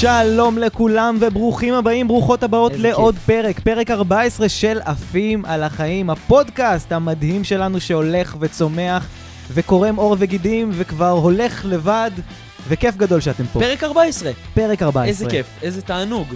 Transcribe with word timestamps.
שלום 0.00 0.58
לכולם 0.58 1.16
וברוכים 1.20 1.74
הבאים, 1.74 2.08
ברוכות 2.08 2.42
הבאות 2.42 2.72
לעוד 2.76 3.14
פרק, 3.26 3.60
פרק 3.60 3.90
14 3.90 4.48
של 4.48 4.80
עפים 4.84 5.44
על 5.44 5.62
החיים, 5.62 6.10
הפודקאסט 6.10 6.92
המדהים 6.92 7.44
שלנו 7.44 7.80
שהולך 7.80 8.36
וצומח 8.40 9.08
וקורם 9.50 9.96
עור 9.96 10.16
וגידים 10.18 10.70
וכבר 10.72 11.10
הולך 11.10 11.64
לבד, 11.64 12.10
וכיף 12.68 12.96
גדול 12.96 13.20
שאתם 13.20 13.44
פה. 13.52 13.60
פרק 13.60 13.84
14. 13.84 14.30
פרק 14.54 14.82
14. 14.82 15.08
איזה 15.08 15.30
כיף, 15.30 15.46
איזה 15.62 15.82
תענוג. 15.82 16.34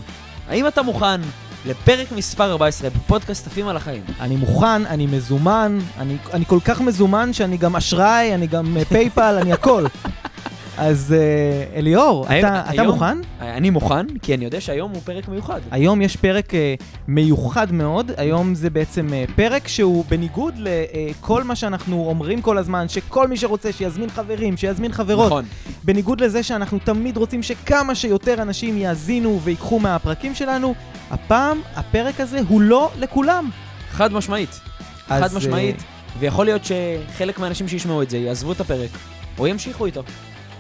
האם 0.49 0.67
אתה 0.67 0.83
מוכן 0.83 1.21
לפרק 1.67 2.13
מספר 2.13 2.51
14 2.51 2.91
בפודקאסט 2.91 3.47
עפים 3.47 3.69
על 3.69 3.77
החיים? 3.77 4.03
אני 4.21 4.37
מוכן, 4.37 4.87
אני 4.87 5.07
מזומן, 5.07 5.79
אני, 5.99 6.17
אני 6.33 6.45
כל 6.45 6.59
כך 6.65 6.81
מזומן 6.81 7.33
שאני 7.33 7.57
גם 7.57 7.77
אשראי, 7.77 8.35
אני 8.35 8.47
גם 8.47 8.77
אה, 8.77 8.85
PayPal, 8.85 9.39
אני 9.41 9.53
הכל. 9.53 9.85
אז 10.79 11.15
אה, 11.17 11.79
אליאור, 11.79 12.27
אתה, 12.27 12.83
מוכן? 12.83 13.19
אני 13.41 13.71
מוכן, 13.71 14.07
כי 14.23 14.35
אני 14.35 14.45
יודע 14.45 14.61
שהיום 14.61 14.91
הוא 14.91 15.01
פרק 15.05 15.29
מיוחד. 15.29 15.61
היום 15.71 16.03
יש 16.03 16.17
פרק 16.17 16.55
אה, 16.55 16.75
מיוחד 17.09 17.73
מאוד, 17.73 18.13
היום 18.17 18.55
זה 18.55 18.71
בעצם 18.71 19.09
אה, 19.13 19.25
פרק 19.37 19.69
שהוא 19.69 20.05
בניגוד 20.09 20.55
לכל 20.59 21.45
מה 21.45 21.57
שאנחנו 21.57 22.07
אומרים 22.09 22.43
כל 22.43 22.59
הזמן, 22.59 22.89
שכל 22.89 23.29
מי 23.29 23.37
שרוצה 23.37 23.73
שיזמין 23.73 24.11
חברים, 24.11 24.57
שיזמין 24.57 24.93
חברות, 24.93 25.27
נכון. 25.27 25.45
בניגוד 25.85 26.21
לזה 26.21 26.43
שאנחנו 26.43 26.79
תמיד 26.79 27.17
רוצים 27.17 27.43
שכמה 27.43 27.95
שיותר 27.95 28.43
אנשים 28.43 28.79
יאזינו 28.79 29.41
ויקחו 29.43 29.79
מהפרקים 29.79 30.35
שלנו, 30.35 30.75
הפעם 31.11 31.61
הפרק 31.77 32.21
הזה 32.21 32.41
הוא 32.49 32.61
לא 32.61 32.91
לכולם. 32.99 33.51
חד 33.91 34.13
משמעית. 34.13 34.61
חד 35.09 35.35
משמעית. 35.35 35.83
ויכול 36.19 36.45
להיות 36.45 36.63
שחלק 36.65 37.39
מהאנשים 37.39 37.69
שישמעו 37.69 38.03
את 38.03 38.11
זה 38.11 38.19
יעזבו 38.19 38.53
את 38.53 38.61
הפרק, 38.61 38.91
או 39.39 39.47
ימשיכו 39.47 39.87
איתו. 39.87 40.03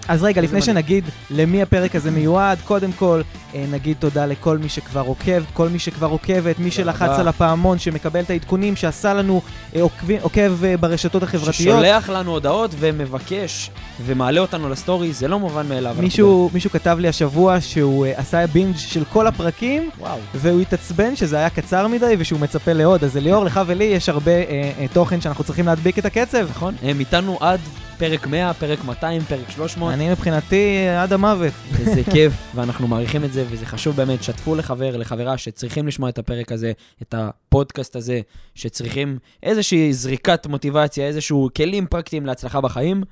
אז 0.09 0.23
רגע, 0.23 0.43
לפני 0.43 0.59
מדהים. 0.59 0.75
שנגיד 0.75 1.05
למי 1.31 1.63
הפרק 1.63 1.97
הזה 1.97 2.11
מיועד, 2.11 2.59
קודם 2.65 2.93
כל 2.93 3.23
אה, 3.55 3.65
נגיד 3.71 3.97
תודה 4.01 4.27
לכל 4.27 4.59
מי 4.59 4.69
שכבר 4.69 5.01
עוקב, 5.01 5.43
כל 5.53 5.69
מי 5.69 5.79
שכבר 5.79 6.07
עוקבת, 6.07 6.59
מי 6.59 6.71
שלחץ. 6.71 7.19
על 7.19 7.29
הפעמון, 7.29 7.79
שמקבל 7.79 8.21
את 8.21 8.31
העדכונים, 8.31 8.77
שעשה 8.77 9.15
לנו, 9.15 9.41
אה, 9.77 9.83
עוקב, 9.83 10.11
עוקב 10.21 10.65
אה, 10.65 10.77
ברשתות 10.77 11.23
החברתיות. 11.23 11.55
ששולח 11.55 12.11
לנו 12.11 12.31
הודעות 12.31 12.71
ומבקש 12.79 13.71
ומעלה 14.07 14.41
אותנו 14.41 14.69
לסטורי, 14.69 15.13
זה 15.13 15.29
לא 15.29 15.39
מובן 15.39 15.69
מאליו. 15.69 15.97
מישהו, 15.99 16.51
מישהו 16.55 16.71
כתב 16.71 16.97
לי 17.01 17.09
השבוע 17.09 17.61
שהוא 17.61 18.07
עשה 18.17 18.47
בינג' 18.47 18.77
של 18.77 19.05
כל 19.05 19.27
הפרקים, 19.27 19.91
וואו. 19.99 20.19
והוא 20.35 20.61
התעצבן 20.61 21.17
שזה 21.17 21.37
היה 21.37 21.51
קצר 21.51 21.87
מדי 21.89 22.15
ושהוא 22.19 22.41
מצפה 22.41 22.73
לעוד. 22.73 23.05
אז 23.05 23.17
ליאור, 23.17 23.45
לך 23.45 23.61
ולי 23.67 23.85
יש 23.85 24.09
הרבה 24.09 24.33
אה, 24.33 24.73
אה, 24.79 24.87
תוכן 24.93 25.21
שאנחנו 25.21 25.45
צריכים 25.45 25.67
להדביק 25.67 25.99
את 25.99 26.05
הקצב. 26.05 26.51
נכון? 26.51 26.75
הם 26.83 27.01
איתנו 27.01 27.39
עד 27.41 27.61
פרק 27.99 28.27
100, 28.27 28.55
פרק 28.55 28.85
200, 28.85 29.23
פרק 29.23 29.51
300. 29.51 29.94
אני 29.95 30.11
מבחינתי 30.11 30.89
עד 30.89 31.12
המוות. 31.12 31.53
וזה 31.73 32.03
כיף, 32.12 32.33
ואנחנו 32.55 32.89
מעריכים 32.89 33.25
את 33.25 33.33
זה, 33.33 33.45
וזה 33.50 33.67
חשוב 33.67 33.97
באמת. 33.97 34.23
שתפו 34.23 34.55
לחבר, 34.55 34.97
לחברה 34.97 35.39
שצריכים 35.39 35.86
לשמוע 35.86 36.09
את 36.09 36.19
הפרק 36.19 36.53
הזה, 36.53 36.73
את 37.03 37.14
הפודקאסט 37.19 37.97
הזה, 37.97 38.20
שצריכים 38.55 39.19
איזושהי 39.42 39.92
זריקת 39.92 40.47
מוטיבציה, 40.47 41.06
איזשהו 41.06 41.48
כלים 41.56 41.86
פרקטיים 41.86 42.27
להצלחה 42.27 42.61
בחיים, 42.61 43.03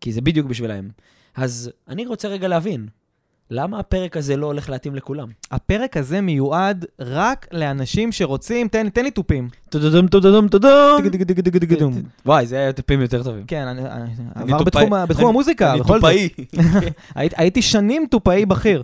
כי 0.00 0.12
זה 0.12 0.20
בדיוק 0.20 0.46
בשבילהם. 0.46 0.90
אז 1.34 1.70
אני 1.88 2.06
רוצה 2.06 2.28
רגע 2.28 2.48
להבין, 2.48 2.86
למה 3.54 3.78
הפרק 3.78 4.16
הזה 4.16 4.36
לא 4.36 4.46
הולך 4.46 4.70
להתאים 4.70 4.94
לכולם? 4.94 5.28
הפרק 5.50 5.96
הזה 5.96 6.20
מיועד 6.20 6.84
רק 7.00 7.46
לאנשים 7.52 8.12
שרוצים, 8.12 8.68
תן, 8.68 8.88
תן 8.88 9.04
לי 9.04 9.10
תופים. 9.10 9.48
טודודם 9.70 10.06
טודודם 10.08 10.48
טודום. 10.48 11.02
דיגדיגדיגדיגדום. 11.02 12.02
וואי, 12.26 12.46
זה 12.46 12.56
היה 12.56 12.72
טיפים 12.72 13.00
יותר 13.00 13.22
טובים. 13.22 13.44
כן, 13.46 13.66
אני, 13.68 13.80
אני, 13.82 14.10
אני 14.36 14.52
עבר 14.52 14.64
טופאי- 14.64 14.64
בתחום, 14.84 14.94
אני- 14.94 15.28
המוזיקה, 15.28 15.72
אני 15.72 15.80
בכל 15.80 16.00
זאת. 16.00 16.10
טופאי. 16.10 16.28
היית- 17.14 17.34
הייתי 17.36 17.62
שנים 17.62 18.06
טופאי 18.10 18.46
בכיר. 18.46 18.82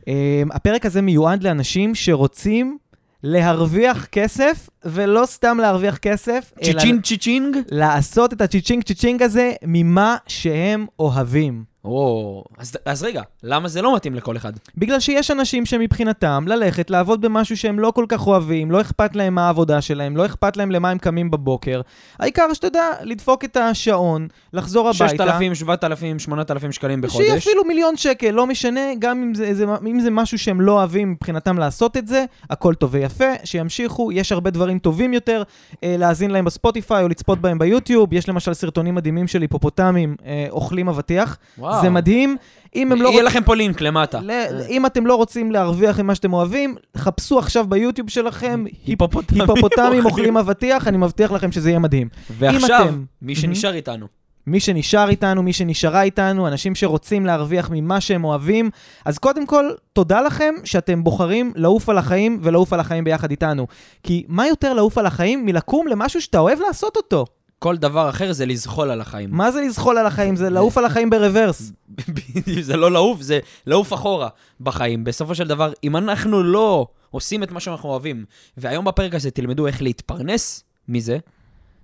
Um, 0.00 0.04
הפרק 0.50 0.86
הזה 0.86 1.02
מיועד 1.02 1.42
לאנשים 1.42 1.94
שרוצים 1.94 2.78
להרוויח 3.22 4.04
כסף, 4.12 4.68
ולא 4.84 5.22
סתם 5.26 5.58
להרוויח 5.60 5.96
כסף, 5.96 6.52
אלא 6.62 6.72
צ'יצ'ינג 6.72 7.02
צ'יצ'ינג? 7.04 7.56
לעשות 7.70 8.32
את 8.32 8.40
הצ'יצ'ינג 8.40 8.82
צ'יצ'ינג 8.84 9.22
הזה 9.22 9.52
ממה 9.64 10.16
שהם 10.26 10.86
אוהבים. 10.98 11.69
או, 11.84 12.44
אז- 12.58 12.76
אז 12.84 13.02
רגע, 13.02 13.22
למה 13.42 13.68
זה 13.68 13.82
לא 13.82 13.96
מתאים 13.96 14.14
לכל 14.14 14.36
אחד? 14.36 14.52
בגלל 14.76 15.00
שיש 15.00 15.30
אנשים 15.30 15.66
שמבחינתם 15.66 16.44
ללכת 16.48 16.90
לעבוד 16.90 17.20
במשהו 17.20 17.56
שהם 17.56 17.78
לא 17.78 17.90
כל 17.94 18.04
כך 18.08 18.26
אוהבים, 18.26 18.70
לא 18.70 18.80
אכפת 18.80 19.16
להם 19.16 19.34
מה 19.34 19.46
העבודה 19.46 19.80
שלהם, 19.80 20.16
לא 20.16 20.26
אכפת 20.26 20.56
להם 20.56 20.70
למה 20.70 20.90
הם 20.90 20.98
קמים 20.98 21.30
בבוקר. 21.30 21.80
העיקר 22.18 22.54
שתדע, 22.54 22.82
לדפוק 23.02 23.44
את 23.44 23.56
השעון, 23.56 24.28
לחזור 24.52 24.88
הביתה. 24.88 25.06
6,000, 25.08 25.54
7,000, 25.54 26.18
8,000 26.18 26.72
שקלים 26.72 27.00
בחודש. 27.00 27.24
שיהיה 27.26 27.38
אפילו 27.38 27.64
מיליון 27.64 27.96
שקל, 27.96 28.30
לא 28.30 28.46
משנה, 28.46 28.80
גם 28.98 29.22
אם 29.22 29.34
זה, 29.34 29.54
זה, 29.54 29.64
אם 29.86 30.00
זה 30.00 30.10
משהו 30.10 30.38
שהם 30.38 30.60
לא 30.60 30.72
אוהבים 30.72 31.10
מבחינתם 31.12 31.58
לעשות 31.58 31.96
את 31.96 32.08
זה, 32.08 32.24
הכל 32.50 32.74
טוב 32.74 32.90
ויפה, 32.94 33.24
שימשיכו, 33.44 34.12
יש 34.12 34.32
הרבה 34.32 34.50
דברים 34.50 34.78
טובים 34.78 35.12
יותר, 35.14 35.42
אה, 35.84 35.94
להאזין 35.98 36.30
להם 36.30 36.44
בספוטיפיי 36.44 37.02
או 37.02 37.08
לצפות 37.08 37.38
בהם 37.40 37.58
ביוטיוב, 37.58 38.12
יש 38.12 38.28
למשל 38.28 38.54
סרטונים 38.54 38.94
מדהימים 38.94 39.26
של 39.26 39.40
היפופוטמים 39.42 40.16
אה, 40.26 40.46
אוכלים 40.50 40.88
אבטיח, 40.88 41.38
וואו. 41.58 41.69
זה 41.82 41.90
מדהים. 41.90 42.36
אם 42.74 42.92
הם 42.92 43.02
לא 43.02 43.08
יהיה 43.08 43.22
רוצ- 43.22 43.26
לכם 43.26 43.42
פה 43.44 43.56
לינק 43.56 43.80
למטה. 43.80 44.20
ל- 44.20 44.30
אם 44.68 44.86
אתם 44.86 45.06
לא 45.06 45.14
רוצים 45.14 45.52
להרוויח 45.52 46.00
ממה 46.00 46.14
שאתם 46.14 46.32
אוהבים, 46.32 46.74
חפשו 46.96 47.38
עכשיו 47.38 47.66
ביוטיוב 47.68 48.10
שלכם 48.10 48.64
היפופוטמים 48.86 49.40
היפופוטמים 49.40 50.06
אוכלים 50.10 50.36
אבטיח, 50.36 50.88
אני 50.88 50.96
מבטיח 50.96 51.32
לכם 51.32 51.52
שזה 51.52 51.70
יהיה 51.70 51.78
מדהים. 51.78 52.08
ועכשיו, 52.38 52.82
אתם- 52.88 53.04
מי 53.22 53.36
שנשאר 53.36 53.74
איתנו. 53.74 54.06
מי 54.46 54.60
שנשאר 54.60 55.08
איתנו, 55.08 55.42
מי 55.42 55.52
שנשארה 55.52 56.02
איתנו, 56.02 56.48
אנשים 56.48 56.74
שרוצים 56.74 57.26
להרוויח 57.26 57.68
ממה 57.72 58.00
שהם 58.00 58.24
אוהבים. 58.24 58.70
אז 59.04 59.18
קודם 59.18 59.46
כל, 59.46 59.64
תודה 59.92 60.20
לכם 60.20 60.54
שאתם 60.64 61.04
בוחרים 61.04 61.52
לעוף 61.56 61.88
על 61.88 61.98
החיים 61.98 62.38
ולעוף 62.42 62.72
על 62.72 62.80
החיים 62.80 63.04
ביחד 63.04 63.30
איתנו. 63.30 63.66
כי 64.02 64.24
מה 64.28 64.46
יותר 64.46 64.72
לעוף 64.74 64.98
על 64.98 65.06
החיים 65.06 65.46
מלקום 65.46 65.86
למשהו 65.86 66.20
שאתה 66.22 66.38
אוהב 66.38 66.58
לעשות 66.66 66.96
אותו? 66.96 67.24
כל 67.62 67.76
דבר 67.76 68.10
אחר 68.10 68.32
זה 68.32 68.46
לזחול 68.46 68.90
על 68.90 69.00
החיים. 69.00 69.30
מה 69.32 69.50
זה 69.50 69.60
לזחול 69.60 69.98
על 69.98 70.06
החיים? 70.06 70.36
זה 70.36 70.50
לעוף 70.50 70.78
על 70.78 70.84
החיים 70.84 71.10
ברוורס. 71.10 71.72
זה 72.60 72.76
לא 72.76 72.90
לעוף, 72.90 73.20
זה 73.20 73.38
לעוף 73.66 73.92
אחורה 73.92 74.28
בחיים. 74.60 75.04
בסופו 75.04 75.34
של 75.34 75.48
דבר, 75.48 75.72
אם 75.84 75.96
אנחנו 75.96 76.42
לא 76.42 76.86
עושים 77.10 77.42
את 77.42 77.52
מה 77.52 77.60
שאנחנו 77.60 77.88
אוהבים, 77.88 78.24
והיום 78.56 78.84
בפרק 78.84 79.14
הזה 79.14 79.30
תלמדו 79.30 79.66
איך 79.66 79.82
להתפרנס 79.82 80.64
מזה, 80.88 81.18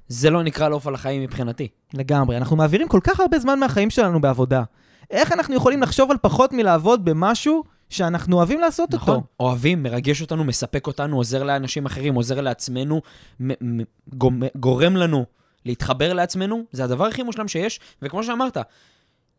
זה 0.08 0.30
לא 0.30 0.42
נקרא 0.42 0.68
לעוף 0.68 0.86
על 0.86 0.94
החיים 0.94 1.22
מבחינתי. 1.22 1.68
לגמרי. 1.94 2.36
אנחנו 2.36 2.56
מעבירים 2.56 2.88
כל 2.88 3.00
כך 3.04 3.20
הרבה 3.20 3.38
זמן 3.38 3.58
מהחיים 3.58 3.90
שלנו 3.90 4.20
בעבודה. 4.20 4.62
איך 5.10 5.32
אנחנו 5.32 5.54
יכולים 5.54 5.82
לחשוב 5.82 6.10
על 6.10 6.16
פחות 6.22 6.52
מלעבוד 6.52 7.04
במשהו 7.04 7.64
שאנחנו 7.90 8.36
אוהבים 8.36 8.60
לעשות 8.60 8.94
נכון? 8.94 9.14
אותו? 9.14 9.26
אוהבים, 9.40 9.82
מרגש 9.82 10.22
אותנו, 10.22 10.44
מספק 10.44 10.86
אותנו, 10.86 11.16
עוזר 11.16 11.42
לאנשים 11.42 11.86
אחרים, 11.86 12.14
עוזר 12.14 12.40
לעצמנו, 12.40 13.00
מ- 13.40 13.80
מ- 13.80 14.42
גורם 14.56 14.96
לנו 14.96 15.24
להתחבר 15.66 16.12
לעצמנו, 16.12 16.64
זה 16.72 16.84
הדבר 16.84 17.04
הכי 17.04 17.22
מושלם 17.22 17.48
שיש, 17.48 17.80
וכמו 18.02 18.24
שאמרת, 18.24 18.56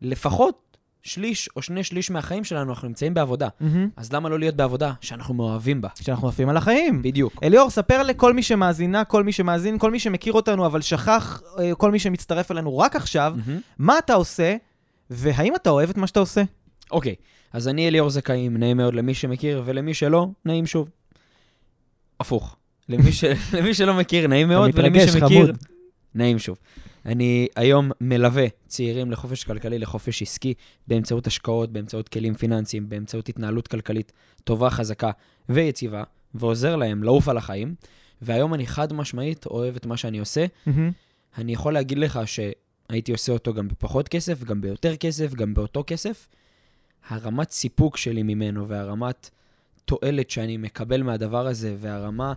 לפחות 0.02 0.76
שליש 1.02 1.48
או 1.56 1.62
שני 1.62 1.84
שליש 1.84 2.10
מהחיים 2.10 2.44
שלנו 2.44 2.70
אנחנו 2.70 2.88
נמצאים 2.88 3.14
בעבודה. 3.14 3.48
מהמם. 3.60 3.88
אז 3.96 4.12
למה 4.12 4.28
לא 4.28 4.38
להיות 4.38 4.54
בעבודה 4.54 4.92
שאנחנו 5.00 5.34
מאוהבים 5.34 5.80
בה? 5.80 5.88
שאנחנו 6.00 6.28
עפים 6.28 6.48
על 6.48 6.56
החיים. 6.56 7.02
בדיוק. 7.02 7.42
אליאור, 7.42 7.70
ספר 7.70 8.02
לכל 8.02 8.32
מי 8.32 8.42
שמאזינה, 8.42 9.04
כל 9.04 9.24
מי 9.24 9.32
שמאזין, 9.32 9.78
כל 9.78 9.90
מי 9.90 9.98
שמכיר 9.98 10.32
אותנו, 10.32 10.66
אבל 10.66 10.80
שכח, 10.80 11.42
אה, 11.58 11.74
כל 11.74 11.90
מי 11.90 11.98
שמצטרף 11.98 12.50
אלינו 12.50 12.78
רק 12.78 12.96
עכשיו, 12.96 13.34
מהמם. 13.36 13.60
מה 13.78 13.98
אתה 13.98 14.14
עושה, 14.14 14.56
והאם 15.10 15.54
אתה 15.54 15.70
אוהב 15.70 15.90
את 15.90 15.96
מה 15.96 16.06
שאתה 16.06 16.20
עושה? 16.20 16.42
אוקיי, 16.90 17.14
אז 17.52 17.68
אני 17.68 17.88
אליאור 17.88 18.10
זכאים, 18.10 18.56
נעים 18.56 18.76
מאוד 18.76 18.94
למי 18.94 19.14
שמכיר, 19.14 19.62
ולמי 19.64 19.94
שלא, 19.94 20.28
נעים 20.44 20.66
שוב. 20.66 20.88
הפוך. 22.20 22.56
למי, 22.88 23.12
ש... 23.12 23.24
למי 23.56 23.74
שלא 23.74 23.94
מכיר, 23.94 24.26
נעים 24.26 24.48
מאוד, 24.48 24.70
ולמי 24.74 25.06
שמכיר, 25.08 25.28
חמוד. 25.28 25.56
נעים 26.18 26.38
שוב. 26.38 26.58
אני 27.06 27.48
היום 27.56 27.90
מלווה 28.00 28.46
צעירים 28.66 29.10
לחופש 29.10 29.44
כלכלי, 29.44 29.78
לחופש 29.78 30.22
עסקי, 30.22 30.54
באמצעות 30.86 31.26
השקעות, 31.26 31.72
באמצעות 31.72 32.08
כלים 32.08 32.34
פיננסיים, 32.34 32.88
באמצעות 32.88 33.28
התנהלות 33.28 33.68
כלכלית 33.68 34.12
טובה, 34.44 34.70
חזקה 34.70 35.10
ויציבה, 35.48 36.02
ועוזר 36.34 36.76
להם 36.76 37.02
לעוף 37.02 37.28
על 37.28 37.36
החיים. 37.36 37.74
והיום 38.22 38.54
אני 38.54 38.66
חד 38.66 38.92
משמעית 38.92 39.46
אוהב 39.46 39.76
את 39.76 39.86
מה 39.86 39.96
שאני 39.96 40.18
עושה. 40.18 40.46
מהמם. 40.66 40.90
אני 41.38 41.52
יכול 41.52 41.72
להגיד 41.72 41.98
לך 41.98 42.20
שהייתי 42.26 43.12
עושה 43.12 43.32
אותו 43.32 43.54
גם 43.54 43.68
בפחות 43.68 44.08
כסף, 44.08 44.44
גם 44.44 44.60
ביותר 44.60 44.96
כסף, 44.96 45.34
גם 45.34 45.54
באותו 45.54 45.84
כסף. 45.86 46.28
הרמת 47.08 47.50
סיפוק 47.50 47.96
שלי 47.96 48.22
ממנו 48.22 48.68
והרמת 48.68 49.30
תועלת 49.84 50.30
שאני 50.30 50.56
מקבל 50.56 51.02
מהדבר 51.02 51.46
הזה 51.46 51.76
והרמה, 51.78 52.32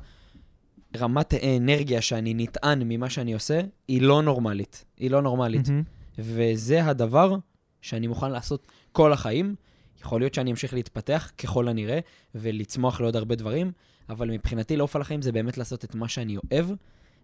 רמת 0.97 1.33
האנרגיה 1.33 2.01
שאני 2.01 2.33
נטען 2.33 2.81
ממה 2.85 3.09
שאני 3.09 3.33
עושה, 3.33 3.61
היא 3.87 4.01
לא 4.01 4.21
נורמלית. 4.21 4.85
היא 4.97 5.11
לא 5.11 5.21
נורמלית. 5.21 5.69
מהמם. 5.69 5.83
וזה 6.19 6.85
הדבר 6.85 7.35
שאני 7.81 8.07
מוכן 8.07 8.31
לעשות 8.31 8.67
כל 8.91 9.13
החיים. 9.13 9.55
יכול 10.01 10.21
להיות 10.21 10.33
שאני 10.33 10.51
אמשיך 10.51 10.73
להתפתח 10.73 11.31
ככל 11.37 11.67
הנראה 11.67 11.99
ולצמוח 12.35 13.01
לעוד 13.01 13.15
הרבה 13.15 13.35
דברים, 13.35 13.71
אבל 14.09 14.31
מבחינתי 14.31 14.77
לעוף 14.77 14.95
על 14.95 15.01
החיים 15.01 15.21
זה 15.21 15.31
באמת 15.31 15.57
לעשות 15.57 15.85
את 15.85 15.95
מה 15.95 16.07
שאני 16.07 16.37
אוהב 16.37 16.65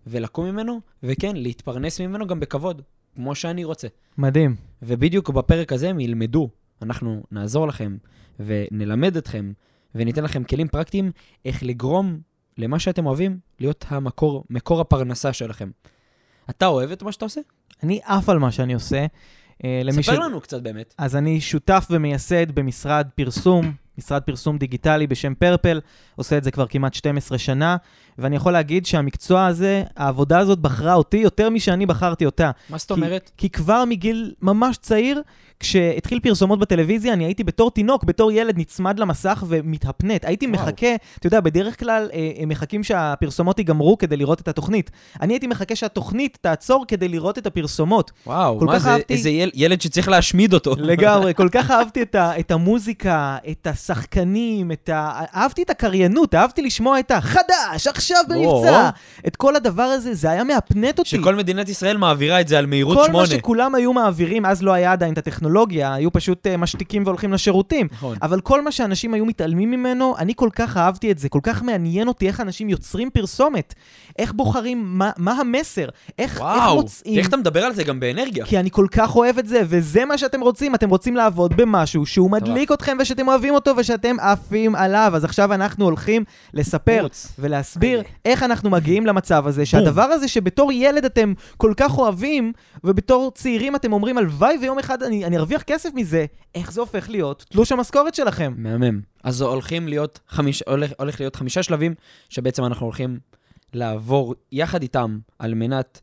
ולקום 0.07 0.45
ממנו, 0.45 0.81
וכן, 1.03 1.35
להתפרנס 1.35 2.01
ממנו 2.01 2.27
גם 2.27 2.39
בכבוד, 2.39 2.81
כמו 3.15 3.35
שאני 3.35 3.63
רוצה. 3.63 3.87
מדהים. 4.17 4.55
ובדיוק 4.81 5.29
בפרק 5.29 5.73
הזה 5.73 5.89
הם 5.89 5.99
ילמדו 5.99 6.49
אנחנו 6.81 7.23
נעזור 7.31 7.67
לכם 7.67 7.97
ונלמד 8.39 9.17
אתכם 9.17 9.51
וניתן 9.95 10.23
לכם 10.23 10.43
כלים 10.43 10.67
פרקטיים 10.67 11.11
איך 11.45 11.63
לגרום 11.63 12.19
למה 12.57 12.79
שאתם 12.79 13.05
אוהבים 13.05 13.39
להיות 13.59 13.85
המקור, 13.87 14.43
מקור 14.49 14.81
הפרנסה 14.81 15.33
שלכם. 15.33 15.69
אתה 16.49 16.67
אוהב 16.67 16.91
את 16.91 17.03
מה 17.03 17.11
שאתה 17.11 17.25
עושה? 17.25 17.41
אני 17.83 17.99
עף 18.03 18.29
על 18.29 18.39
מה 18.39 18.51
שאני 18.51 18.73
עושה. 18.73 19.05
אה, 19.63 19.81
ספר 19.91 20.19
לנו 20.19 20.41
קצת 20.41 20.61
באמת. 20.61 20.93
אז 20.97 21.15
אני 21.15 21.41
שותף 21.41 21.87
ומייסד 21.89 22.51
במשרד 22.51 23.07
פרסום, 23.15 23.73
משרד 23.97 24.21
פרסום 24.21 24.57
דיגיטלי 24.57 25.07
בשם 25.07 25.33
פרפל, 25.33 25.81
עושה 26.15 26.37
את 26.37 26.43
זה 26.43 26.51
כבר 26.51 26.67
כמעט 26.67 26.93
12 26.93 27.37
שנה, 27.37 27.77
ואני 28.17 28.35
יכול 28.35 28.51
להגיד 28.51 28.85
שהמקצוע 28.85 29.45
הזה, 29.45 29.83
העבודה 29.97 30.39
הזאת 30.39 30.59
בחרה 30.59 30.93
אותי 30.93 31.17
יותר 31.17 31.49
משאני 31.49 31.85
בחרתי 31.85 32.25
אותה. 32.25 32.51
מה 32.69 32.77
זאת 32.77 32.87
כי- 32.87 32.93
אומרת? 32.93 33.31
כי 33.37 33.49
כבר 33.49 33.83
מגיל 33.85 34.33
ממש 34.41 34.77
צעיר, 34.77 35.21
כשהתחיל 35.59 36.19
פרסומות 36.19 36.59
בטלוויזיה, 36.59 37.13
אני 37.13 37.25
הייתי 37.25 37.43
בתור 37.43 37.71
תינוק, 37.71 38.03
בתור 38.03 38.31
ילד 38.31 38.57
נצמד 38.57 38.99
למסך 38.99 39.43
ומתהפנט. 39.47 40.25
הייתי 40.25 40.47
וואו. 40.47 40.61
מחכה, 40.63 40.87
אתה 41.19 41.27
יודע, 41.27 41.39
בדרך 41.39 41.79
כלל 41.79 42.09
אה, 42.13 42.31
הם 42.39 42.49
מחכים 42.49 42.83
שהפרסומות 42.83 43.59
ייגמרו 43.59 43.97
כדי 43.97 44.17
לראות 44.17 44.41
את 44.41 44.47
התוכנית. 44.47 44.91
אני 45.21 45.33
הייתי 45.33 45.47
מחכה 45.47 45.75
שהתוכנית 45.75 46.37
תעצור 46.41 46.85
כדי 46.87 47.07
לראות 47.07 47.37
את 47.37 47.47
הפרסומות. 47.47 48.11
וואו, 48.27 48.59
מה 48.65 48.79
זה, 48.79 48.89
אהבתי- 48.89 49.13
איזה 49.13 49.29
יל, 49.29 49.51
ילד 49.53 49.81
שצריך 49.81 50.07
להשמיד 50.07 50.53
אותו. 50.53 50.75
לגמרי, 50.91 51.33
כל 51.33 51.49
כך 51.51 51.71
אהבתי 51.71 52.01
את, 52.01 52.15
ה, 52.15 52.39
את 52.39 52.51
המוזיקה, 52.51 53.37
את 53.51 53.67
השחקנים, 53.67 54.71
את 54.71 54.89
ה... 54.89 55.21
אהבתי 55.35 55.63
את 55.63 55.69
הקריינות, 55.69 56.35
אהבתי 56.35 56.61
לשמוע 56.61 56.99
את 56.99 57.11
החדש, 57.11 57.87
עכשיו 57.87 57.93
במבצע. 58.29 58.89
את 59.27 59.35
כל 59.35 59.55
הדבר 59.55 59.83
הזה, 59.83 60.13
זה 60.13 60.31
היה 60.31 60.43
מהפנט 60.43 60.99
אותי. 60.99 61.09
שכל 61.09 61.35
מדינת 61.35 61.69
ישראל 61.69 61.97
מעבירה 61.97 62.41
את 62.41 62.47
זה 62.47 62.57
על 62.59 62.65
מהירות 62.65 62.97
כל 62.97 63.05
שמונה. 63.05 63.19
מה 63.23 63.27
שכולם 63.27 63.75
היו 63.75 63.93
מעבירים, 63.93 64.45
אז 64.45 64.63
לא 64.63 64.71
היה 64.71 64.91
עדיין 64.91 65.13
את 65.13 65.17
הטכנולוגיה, 65.17 65.93
היו 65.93 66.11
פשוט 66.11 66.47
uh, 66.47 66.57
משתיקים 66.57 67.03
והולכים 67.05 67.33
לשירותים. 67.33 67.87
נכון. 67.91 68.17
אבל 68.21 68.41
כל 68.41 68.61
מה 68.61 68.71
שאנשים 68.71 69.13
היו 69.13 69.25
מתעלמים 69.25 69.71
ממנו, 69.71 70.15
אני 70.17 70.33
כל 70.35 70.49
כך 70.55 70.77
אהבתי 70.77 71.11
את 71.11 71.17
זה, 71.17 71.29
כל 71.29 71.39
כך 71.43 71.63
מעניין 71.63 72.07
אותי 72.07 72.27
איך 72.27 72.41
אנשים 72.41 72.69
יוצרים 72.69 73.09
פרסומת. 73.09 73.73
איך 74.19 74.33
בוחרים, 74.33 74.83
מה, 74.85 75.11
מה 75.17 75.31
המסר, 75.31 75.85
איך, 76.19 76.31
איך 76.31 76.41
וואו, 76.41 76.75
מוצאים. 76.75 77.19
איך 77.19 77.29
אתה 77.29 77.37
מדבר 77.37 77.63
על 77.63 77.73
זה 77.73 77.83
גם 77.83 77.99
באנרגיה. 77.99 78.45
כי 78.45 78.59
אני 78.59 78.71
כל 78.71 78.87
כך 78.91 79.15
אוהב 79.15 79.37
את 79.37 79.47
זה, 79.47 79.61
וזה 79.65 80.05
מה 80.05 80.17
שאתם 80.17 80.41
רוצים, 80.41 80.75
אתם 80.75 80.89
רוצים 80.89 81.15
לעבוד 81.15 81.57
במשהו 81.57 82.05
שהוא 82.05 82.31
מדליק 82.31 82.71
אתכם 82.71 82.97
ושאתם 82.99 83.27
אוהבים 83.27 83.53
אותו 83.53 83.71
ושאתם 83.77 84.15
עפים 84.19 84.75
עליו. 84.75 85.11
אז 85.15 85.23
עכשיו 85.23 85.53
אנחנו 85.53 85.85
הולכים 85.85 86.23
לספר. 86.53 87.07
ולהסביר 87.39 87.96
רגע. 87.99 88.09
איך 88.25 88.43
אנחנו 88.43 88.69
מגיעים 88.69 89.05
למצב 89.05 89.47
הזה, 89.47 89.65
שהדבר 89.65 90.01
הזה 90.01 90.27
שבתור 90.27 90.71
ילד 90.71 91.05
אתם 91.05 91.33
כל 91.57 91.73
כך 91.77 91.97
אוהבים, 91.97 92.53
ובתור 92.83 93.31
צעירים 93.35 93.75
אתם 93.75 93.93
אומרים, 93.93 94.17
הלוואי 94.17 94.57
ויום 94.61 94.79
אחד 94.79 95.03
אני, 95.03 95.25
אני 95.25 95.37
ארוויח 95.37 95.61
כסף 95.61 95.89
מזה, 95.93 96.25
איך 96.55 96.71
זה 96.71 96.81
הופך 96.81 97.09
להיות 97.09 97.45
תלוש 97.49 97.71
המשכורת 97.71 98.15
שלכם? 98.15 98.53
מהמם. 98.57 99.01
אז 99.23 99.41
הולכים 99.41 99.87
להיות 99.87 100.19
חמיש, 100.27 100.63
הולך, 100.67 100.91
הולך 100.99 101.19
להיות 101.19 101.35
חמישה 101.35 101.63
שלבים, 101.63 101.93
שבעצם 102.29 102.65
אנחנו 102.65 102.85
הולכים 102.85 103.19
לעבור 103.73 104.35
יחד 104.51 104.81
איתם 104.81 105.19
על 105.39 105.53
מנת 105.53 106.01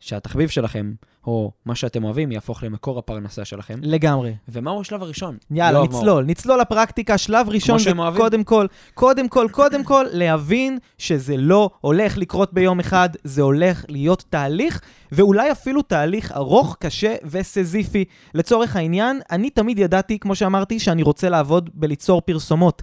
שהתחביב 0.00 0.48
שלכם, 0.48 0.92
או 1.26 1.52
מה 1.64 1.74
שאתם 1.74 2.04
אוהבים, 2.04 2.32
יהפוך 2.32 2.62
למקור 2.62 2.98
הפרנסה 2.98 3.44
שלכם. 3.44 3.78
לגמרי. 3.82 4.34
ומהו 4.48 4.80
השלב 4.80 5.02
הראשון? 5.02 5.36
יאללה, 5.50 5.78
יואב 5.78 5.90
מאור. 5.90 6.00
נצלול, 6.00 6.24
נצלול 6.24 6.60
לפרקטיקה. 6.60 7.18
שלב 7.18 7.48
ראשון 7.48 7.78
זה 7.78 7.90
אוהבים. 7.90 8.20
קודם 8.20 8.44
כל, 8.44 8.66
קודם 8.94 9.28
כל, 9.28 9.48
קודם 9.50 9.84
כל, 9.84 10.06
להבין 10.10 10.78
שזה 10.98 11.36
לא 11.36 11.70
הולך 11.80 12.18
לקרות 12.18 12.54
ביום 12.54 12.80
אחד, 12.80 13.08
זה 13.24 13.42
הולך 13.42 13.84
להיות 13.88 14.24
תהליך, 14.30 14.80
ואולי 15.12 15.52
אפילו 15.52 15.82
תהליך 15.82 16.32
ארוך, 16.32 16.76
קשה 16.80 17.14
וסזיפי. 17.24 18.04
לצורך 18.34 18.76
העניין, 18.76 19.20
אני 19.30 19.50
תמיד 19.50 19.78
ידעתי, 19.78 20.18
כמו 20.18 20.34
שאמרתי, 20.34 20.78
שאני 20.78 21.02
רוצה 21.02 21.28
לעבוד 21.28 21.70
בליצור 21.74 22.20
פרסומות. 22.20 22.82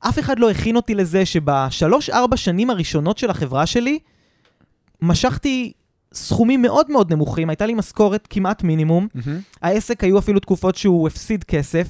אף 0.00 0.18
אחד 0.18 0.38
לא 0.38 0.50
הכין 0.50 0.76
אותי 0.76 0.94
לזה 0.94 1.26
שבשלוש-ארבע 1.26 2.36
שנים 2.36 2.70
הראשונות 2.70 3.18
של 3.18 3.30
החברה 3.30 3.66
שלי, 3.66 3.98
משכתי 5.02 5.72
סכומים 6.16 6.62
מאוד 6.62 6.90
מאוד 6.90 7.12
נמוכים, 7.12 7.50
הייתה 7.50 7.66
לי 7.66 7.74
משכורת 7.74 8.26
כמעט 8.30 8.62
מינימום. 8.62 9.08
מהמם. 9.14 9.40
העסק 9.62 10.04
היו 10.04 10.18
אפילו 10.18 10.40
תקופות 10.40 10.76
שהוא 10.76 11.06
הפסיד 11.06 11.44
כסף, 11.44 11.88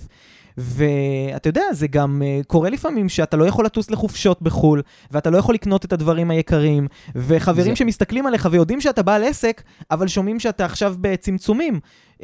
ואתה 0.59 1.49
יודע, 1.49 1.63
זה 1.73 1.87
גם 1.87 2.23
uh, 2.23 2.45
קורה 2.47 2.71
לפעמים 2.71 3.09
שאתה 3.09 3.37
לא 3.37 3.45
יכול 3.45 3.65
לטוס 3.65 3.91
לחופשות 3.91 4.43
בחו"ל, 4.43 4.83
ואתה 5.11 5.31
לא 5.31 5.39
יכול 5.39 5.55
לקנות 5.55 5.85
את 5.85 5.93
הדברים 5.93 6.31
היקרים, 6.31 6.89
וחברים 7.17 7.71
זה- 7.71 7.77
שמסתכלים 7.77 8.27
עליך 8.27 8.49
ויודעים 8.51 8.81
שאתה 8.81 9.03
בעל 9.03 9.25
עסק, 9.25 9.63
אבל 9.91 10.09
שומעים 10.09 10.41
שאתה 10.41 10.65
עכשיו 10.65 10.95
בצמצומים, 11.01 11.81
uh, 12.15 12.19
uh, 12.21 12.23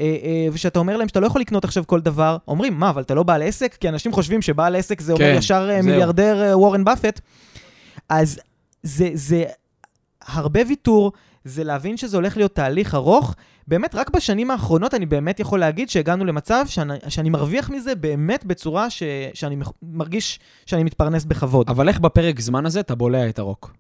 ושאתה 0.53 0.79
אומר 0.79 0.97
להם 0.97 1.09
שאתה 1.09 1.21
לא 1.21 1.27
יכול 1.27 1.41
לקנות 1.41 1.65
עכשיו 1.65 1.87
כל 1.87 2.01
דבר, 2.01 2.37
אומרים, 2.49 2.75
מה, 2.79 2.91
אבל 2.91 3.03
אתה 3.03 3.15
לא 3.15 3.23
בעל 3.23 3.43
עסק? 3.43 3.75
כי 3.81 3.89
אנשים 3.89 4.13
חושבים 4.13 4.43
שבעל 4.43 4.77
עסק 4.77 5.01
זה 5.01 5.13
אומר 5.13 5.33
כן, 5.33 5.39
ישר 5.39 5.69
זהו. 5.73 5.83
מיליארדר 5.91 6.53
וורן 6.59 6.85
באפט. 6.85 7.21
אז 8.09 8.41
זה, 8.83 9.09
זה 9.15 9.45
הרבה 10.27 10.61
ויתור, 10.69 11.13
זה 11.45 11.65
להבין 11.65 11.97
שזה 11.97 12.17
הולך 12.17 12.37
להיות 12.37 12.55
תהליך 12.55 12.95
ארוך. 12.95 13.35
באמת, 13.69 13.95
רק 13.95 14.11
בשנים 14.11 14.51
האחרונות 14.51 14.95
אני 14.95 15.07
באמת 15.07 15.41
יכול 15.41 15.61
להגיד 15.61 15.91
שהגענו 15.91 16.25
למצב 16.25 16.65
שאני, 16.69 16.95
שאני 17.09 17.31
מרוויח 17.31 17.71
מזה 17.71 17.95
באמת 17.95 18.45
בצורה 18.45 18.91
ש, 18.91 19.03
שאני 19.35 19.57
מרגיש 19.83 20.41
שאני 20.67 20.83
מתפרנס 20.85 21.25
בכבוד. 21.25 21.69
אבל 21.69 21.89
איך 21.89 22.01
בפרק 22.01 22.41
זמן 22.41 22.67
הזה 22.67 22.81
אתה 22.81 22.95
בולע 22.95 23.29
את 23.29 23.39
הרוק? 23.39 23.75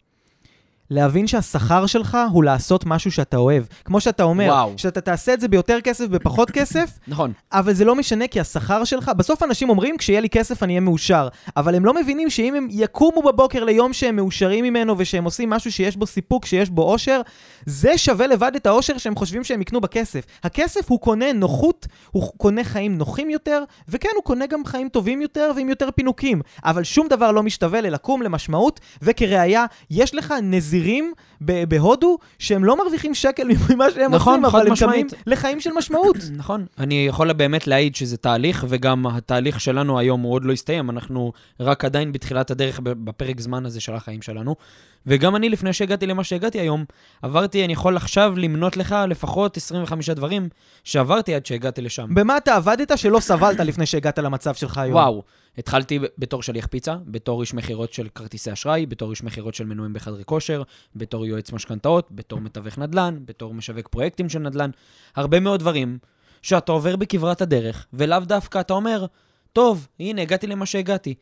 להבין 0.92 1.26
שהשכר 1.26 1.86
שלך 1.86 2.18
הוא 2.32 2.44
לעשות 2.44 2.86
משהו 2.86 3.12
שאתה 3.12 3.36
אוהב. 3.36 3.64
כמו 3.84 4.00
שאתה 4.00 4.22
אומר, 4.22 4.44
וואו. 4.44 4.72
שאתה 4.76 5.00
תעשה 5.00 5.34
את 5.34 5.40
זה 5.40 5.48
ביותר 5.48 5.80
כסף, 5.80 6.06
בפחות 6.06 6.50
כסף, 6.56 6.98
נכון. 7.08 7.32
אבל 7.52 7.72
זה 7.72 7.84
לא 7.84 7.94
משנה 7.94 8.28
כי 8.28 8.40
השכר 8.40 8.84
שלך, 8.84 9.10
בסוף 9.16 9.42
אנשים 9.42 9.70
אומרים, 9.70 9.96
כשיהיה 9.98 10.20
לי 10.20 10.28
כסף 10.28 10.62
אני 10.62 10.72
אהיה 10.72 10.80
מאושר. 10.80 11.28
אבל 11.56 11.74
הם 11.74 11.84
לא 11.84 11.94
מבינים 11.94 12.30
שאם 12.30 12.54
הם 12.54 12.68
יקומו 12.70 13.22
בבוקר 13.22 13.64
ליום 13.64 13.92
שהם 13.92 14.16
מאושרים 14.16 14.64
ממנו 14.64 14.94
ושהם 14.98 15.24
עושים 15.24 15.50
משהו 15.50 15.72
שיש 15.72 15.96
בו 15.96 16.06
סיפוק, 16.06 16.46
שיש 16.46 16.70
בו 16.70 16.92
אושר, 16.92 17.20
זה 17.66 17.98
שווה 17.98 18.26
לבד 18.26 18.52
את 18.56 18.66
האושר 18.66 18.98
שהם 18.98 19.14
חושבים 19.14 19.44
שהם 19.44 19.60
יקנו 19.60 19.80
בכסף. 19.80 20.24
הכסף 20.44 20.90
הוא 20.90 21.00
קונה 21.00 21.32
נוחות, 21.32 21.86
הוא 22.10 22.22
קונה 22.36 22.64
חיים 22.64 22.98
נוחים 22.98 23.30
יותר, 23.30 23.64
וכן, 23.88 24.08
הוא 24.14 24.24
קונה 24.24 24.46
גם 24.46 24.64
חיים 24.64 24.88
טובים 24.88 25.22
יותר 25.22 25.52
ועם 25.56 25.68
יותר 25.68 25.88
פינוקים. 25.94 26.40
אבל 26.64 26.84
שום 26.84 27.08
דבר 27.08 27.32
לא 27.32 27.42
משתווה 27.42 27.80
ללקום 27.80 28.22
למשמעות, 28.22 28.80
וכראיה, 29.02 29.64
יש 29.90 30.14
לך 30.14 30.34
נזירים 30.42 30.81
ב- 31.40 31.64
בהודו 31.64 32.18
שהם 32.38 32.64
לא 32.64 32.76
מרוויחים 32.76 33.14
שקל 33.14 33.48
ממה 33.70 33.90
שהם 33.90 34.14
נכון, 34.14 34.44
עושים, 34.44 34.44
אבל 34.44 34.68
הם. 34.68 34.76
קמים 34.76 35.06
לחיים 35.26 35.60
של 35.60 35.70
משמעות. 35.76 36.16
נכון. 36.36 36.66
אני 36.78 37.06
יכול 37.08 37.32
באמת 37.32 37.66
להעיד 37.66 37.94
שזה 37.96 38.16
תהליך, 38.16 38.64
וגם 38.68 39.06
התהליך 39.06 39.60
שלנו 39.60 39.98
היום 39.98 40.20
הוא 40.20 40.32
עוד 40.32 40.44
לא 40.44 40.52
הסתיים, 40.52 40.90
אנחנו 40.90 41.32
רק 41.60 41.84
עדיין 41.84 42.12
בתחילת 42.12 42.50
הדרך 42.50 42.80
בפרק 42.82 43.40
זמן 43.40 43.66
הזה 43.66 43.80
של 43.80 43.94
החיים 43.94 44.22
שלנו. 44.22 44.56
וגם 45.06 45.36
אני, 45.36 45.48
לפני 45.48 45.72
שהגעתי 45.72 46.06
למה 46.06 46.24
שהגעתי 46.24 46.60
היום, 46.60 46.84
עברתי, 47.22 47.64
אני 47.64 47.72
יכול 47.72 47.96
עכשיו 47.96 48.34
למנות 48.36 48.76
לך 48.76 48.96
לפחות 49.08 49.56
25 49.56 50.10
דברים 50.10 50.48
שעברתי 50.84 51.34
עד 51.34 51.46
שהגעתי 51.46 51.82
לשם. 51.82 52.14
במה 52.14 52.36
אתה 52.36 52.54
עבדת 52.54 52.98
שלא 52.98 53.20
סבלת 53.20 53.60
לפני 53.60 53.86
שהגעת 53.86 54.18
למצב 54.18 54.54
שלך 54.54 54.78
היום? 54.78 54.94
וואו, 54.94 55.22
התחלתי 55.58 55.98
בתור 56.18 56.42
שליח 56.42 56.66
פיצה, 56.66 56.96
בתור 57.06 57.40
איש 57.40 57.54
מכירות 57.54 57.92
של 57.92 58.08
כרטיסי 58.14 58.52
אשראי, 58.52 58.86
בתור 58.86 59.10
איש 59.10 59.22
מכירות 59.22 59.54
של 59.54 59.64
מנויים 59.64 59.92
בחדרי 59.92 60.24
כושר, 60.24 60.62
בתור 60.96 61.26
יועץ 61.26 61.52
משכנתאות, 61.52 62.08
בתור 62.10 62.40
מתווך 62.40 62.78
נדל"ן, 62.78 63.18
בתור 63.24 63.54
משווק 63.54 63.88
פרויקטים 63.88 64.28
של 64.28 64.38
נדל"ן, 64.38 64.70
הרבה 65.16 65.40
מאוד 65.40 65.60
דברים 65.60 65.98
שאתה 66.42 66.72
עובר 66.72 66.96
בכברת 66.96 67.40
הדרך, 67.40 67.86
ולאו 67.92 68.20
דווקא 68.20 68.60
אתה 68.60 68.72
אומר, 68.72 69.06
טוב, 69.52 69.88
הנה, 70.00 70.22
הגעתי 70.22 70.46
למה 70.46 70.66
שהגעתי. 70.66 71.14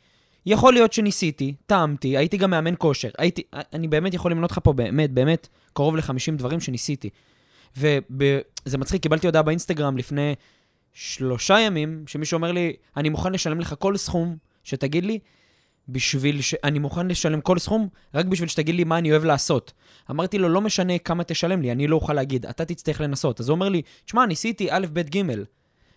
יכול 0.47 0.73
להיות 0.73 0.93
שניסיתי, 0.93 1.55
טעמתי, 1.67 2.17
הייתי 2.17 2.37
גם 2.37 2.51
מאמן 2.51 2.75
כושר, 2.79 3.09
הייתי, 3.19 3.43
אני 3.73 3.89
באמת 3.89 4.15
יכול 4.15 4.31
למנות 4.31 4.51
לך 4.51 4.59
פה 4.63 4.73
באמת, 4.73 5.11
באמת, 5.11 5.49
קרוב 5.73 5.97
ל-50 5.97 6.37
דברים 6.37 6.61
שניסיתי. 6.61 7.11
וזה 7.77 8.79
מצחיק, 8.79 9.03
קיבלתי 9.03 9.27
הודעה 9.27 9.43
באינסטגרם 9.43 9.97
לפני 9.97 10.35
שלושה 10.93 11.61
ימים, 11.61 12.05
שמישהו 12.07 12.37
אומר 12.37 12.53
לי, 12.53 12.73
אני 12.97 13.09
מוכן 13.09 13.33
לשלם 13.33 13.61
לך 13.61 13.75
כל 13.79 13.97
סכום 13.97 14.37
שתגיד 14.65 15.05
לי, 15.05 15.19
בשביל 15.89 16.41
ש... 16.41 16.55
אני 16.65 16.79
מוכן 16.79 17.09
לשלם 17.09 17.41
כל 17.41 17.59
סכום, 17.59 17.89
רק 18.15 18.27
בשביל 18.27 18.49
שתגיד 18.49 18.75
לי 18.75 18.85
מה 18.85 18.99
אני 18.99 19.11
אוהב 19.11 19.25
לעשות. 19.25 19.73
אמרתי 20.11 20.39
לו, 20.39 20.49
לא 20.49 20.61
משנה 20.61 20.99
כמה 20.99 21.25
תשלם 21.25 21.63
לי, 21.63 21.73
אני 21.73 21.87
לא 21.87 21.97
אוכל 21.97 22.13
להגיד, 22.13 22.47
אתה 22.47 22.65
תצטרך 22.65 23.01
לנסות. 23.01 23.41
אז 23.41 23.49
הוא 23.49 23.55
אומר 23.55 23.69
לי, 23.69 23.83
תשמע, 24.05 24.27
ניסיתי 24.27 24.69
א', 24.71 24.87
ב', 24.93 25.01
ג'. 25.01 25.23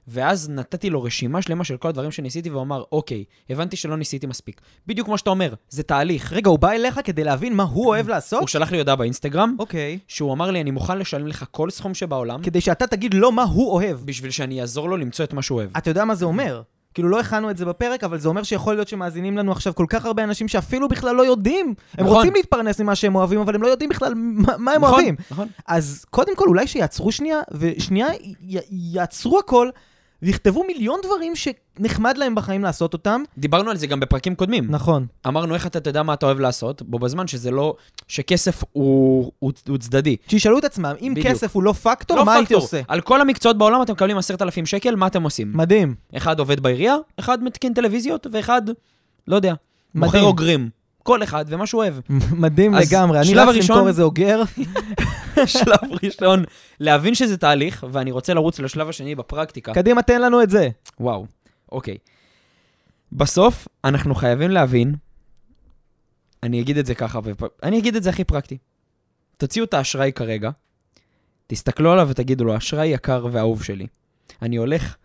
ואז 0.07 0.49
נתתי 0.49 0.89
לו 0.89 1.03
רשימה 1.03 1.41
שלמה 1.41 1.63
של 1.63 1.77
כל 1.77 1.87
הדברים 1.87 2.11
שניסיתי, 2.11 2.49
והוא 2.49 2.61
אמר, 2.61 2.83
אוקיי, 2.91 3.23
הבנתי 3.49 3.75
שלא 3.75 3.97
ניסיתי 3.97 4.27
מספיק. 4.27 4.61
בדיוק 4.87 5.07
כמו 5.07 5.17
שאתה 5.17 5.29
אומר, 5.29 5.53
זה 5.69 5.83
תהליך. 5.83 6.33
רגע, 6.33 6.49
הוא 6.49 6.59
בא 6.59 6.71
אליך 6.71 6.99
כדי 7.03 7.23
להבין 7.23 7.53
מה 7.55 7.63
הוא 7.63 7.87
אוהב 7.87 8.07
לעשות? 8.07 8.39
הוא 8.39 8.47
שלח 8.47 8.71
לי 8.71 8.77
הודעה 8.77 8.95
באינסטגרם, 8.95 9.55
אוקיי. 9.59 9.99
שהוא 10.07 10.33
אמר 10.33 10.51
לי, 10.51 10.61
אני 10.61 10.71
מוכן 10.71 10.97
לשלם 10.97 11.27
לך 11.27 11.45
כל 11.51 11.69
סכום 11.69 11.93
שבעולם, 11.93 12.41
כדי 12.43 12.61
שאתה 12.61 12.87
תגיד 12.87 13.13
לו 13.13 13.31
מה 13.31 13.43
הוא 13.43 13.71
אוהב. 13.71 13.99
בשביל 14.05 14.31
שאני 14.31 14.61
אעזור 14.61 14.89
לו 14.89 14.97
למצוא 14.97 15.25
את 15.25 15.33
מה 15.33 15.41
שהוא 15.41 15.55
אוהב. 15.59 15.69
אתה 15.77 15.89
יודע 15.89 16.05
מה 16.05 16.15
זה 16.15 16.25
אומר? 16.25 16.61
כאילו 16.93 17.09
לא 17.09 17.19
הכנו 17.19 17.49
את 17.49 17.57
זה 17.57 17.65
בפרק, 17.65 18.03
אבל 18.03 18.19
זה 18.19 18.27
אומר 18.29 18.43
שיכול 18.43 18.73
להיות 18.75 18.87
שמאזינים 18.87 19.37
לנו 19.37 19.51
עכשיו 19.51 19.75
כל 19.75 19.85
כך 19.89 20.05
הרבה 20.05 20.23
אנשים 20.23 20.47
שאפילו 20.47 20.87
בכלל 20.87 21.15
לא 21.15 21.25
יודעים. 21.25 21.73
הם 21.97 22.05
נכון. 22.05 22.17
רוצים 22.17 22.33
להתפרנס 22.33 22.81
ממה 22.81 22.95
שהם 22.95 23.15
אוהבים, 23.15 23.39
אבל 23.39 23.55
הם 23.55 23.61
לא 23.61 23.67
יודעים 23.67 23.89
בכלל 23.89 24.13
מה, 24.15 24.57
מה 24.57 24.71
הם 24.71 24.81
נכון, 24.83 24.93
אוהבים. 24.93 25.15
נכון. 25.31 25.47
אז 25.67 26.05
קודם 26.09 26.35
כל, 26.35 26.47
אולי 26.47 26.67
שיעצרו 26.67 27.11
שנייה, 27.11 27.39
ושנייה 27.51 28.07
י- 28.41 28.57
יעצרו 28.71 29.39
הכל, 29.39 29.69
יכתבו 30.29 30.63
מיליון 30.67 30.99
דברים 31.03 31.33
שנחמד 31.35 32.17
להם 32.17 32.35
בחיים 32.35 32.63
לעשות 32.63 32.93
אותם. 32.93 33.23
דיברנו 33.37 33.69
על 33.69 33.77
זה 33.77 33.87
גם 33.87 33.99
בפרקים 33.99 34.35
קודמים. 34.35 34.65
נכון. 34.69 35.05
אמרנו 35.27 35.53
איך 35.53 35.67
אתה 35.67 35.79
תדע 35.79 36.03
מה 36.03 36.13
אתה 36.13 36.25
אוהב 36.25 36.39
לעשות, 36.39 36.81
בו 36.81 36.99
בזמן 36.99 37.27
שזה 37.27 37.51
לא... 37.51 37.75
שכסף 38.07 38.63
הוא, 38.71 39.31
הוא, 39.39 39.51
הוא 39.67 39.77
צדדי. 39.77 40.15
שישאלו 40.27 40.59
את 40.59 40.63
עצמם, 40.63 40.93
אם 41.01 41.13
בדיוק. 41.15 41.27
כסף 41.27 41.55
הוא 41.55 41.63
לא 41.63 41.73
פקטור, 41.73 42.17
לא 42.17 42.25
מה 42.25 42.33
הייתי. 42.33 42.53
עושה? 42.53 42.81
על 42.87 43.01
כל 43.01 43.21
המקצועות 43.21 43.57
בעולם 43.57 43.81
אתם 43.81 43.93
מקבלים 43.93 44.17
10,000 44.17 44.65
שקל, 44.65 44.95
מה 44.95 45.07
אתם 45.07 45.23
עושים? 45.23 45.51
מדהים. 45.55 45.95
אחד 46.17 46.39
עובד 46.39 46.59
בעירייה, 46.59 46.95
אחד 47.19 47.43
מתקין 47.43 47.73
טלוויזיות, 47.73 48.27
ואחד, 48.31 48.61
לא 49.27 49.35
יודע, 49.35 49.53
מוכר 49.95 50.07
מדהים. 50.07 50.23
אוגרים. 50.25 50.69
כל 51.03 51.23
אחד 51.23 51.45
ומה 51.47 51.67
שהוא 51.67 51.81
אוהב. 51.83 51.93
מדהים 52.43 52.73
לגמרי. 52.73 53.19
אני 53.19 53.33
רץ 53.33 53.47
הראשון- 53.47 53.75
למכור 53.75 53.87
איזה 53.87 54.03
אוגר. 54.03 54.41
שלב 55.45 55.77
ראשון, 56.03 56.43
להבין 56.79 57.15
שזה 57.15 57.37
תהליך, 57.37 57.85
ואני 57.91 58.11
רוצה 58.11 58.33
לרוץ 58.33 58.59
לשלב 58.59 58.89
השני 58.89 59.15
בפרקטיקה. 59.15 59.73
קדימה, 59.73 60.01
תן 60.01 60.21
לנו 60.21 60.43
את 60.43 60.49
זה. 60.49 60.69
וואו, 60.99 61.25
אוקיי. 61.71 61.97
בסוף, 63.11 63.67
אנחנו 63.83 64.15
חייבים 64.15 64.51
להבין, 64.51 64.95
אני 66.43 66.61
אגיד 66.61 66.77
את 66.77 66.85
זה 66.85 66.95
ככה, 66.95 67.19
אני 67.63 67.79
אגיד 67.79 67.95
את 67.95 68.03
זה 68.03 68.09
הכי 68.09 68.23
פרקטי. 68.23 68.57
תוציאו 69.37 69.65
את 69.65 69.73
האשראי 69.73 70.11
כרגע, 70.13 70.49
תסתכלו 71.47 71.91
עליו 71.91 72.07
ותגידו 72.09 72.43
לו, 72.43 72.57
אשראי 72.57 72.87
יקר 72.87 73.27
ואהוב 73.31 73.63
שלי. 73.63 73.87
אני 74.41 74.55
הולך 74.55 74.95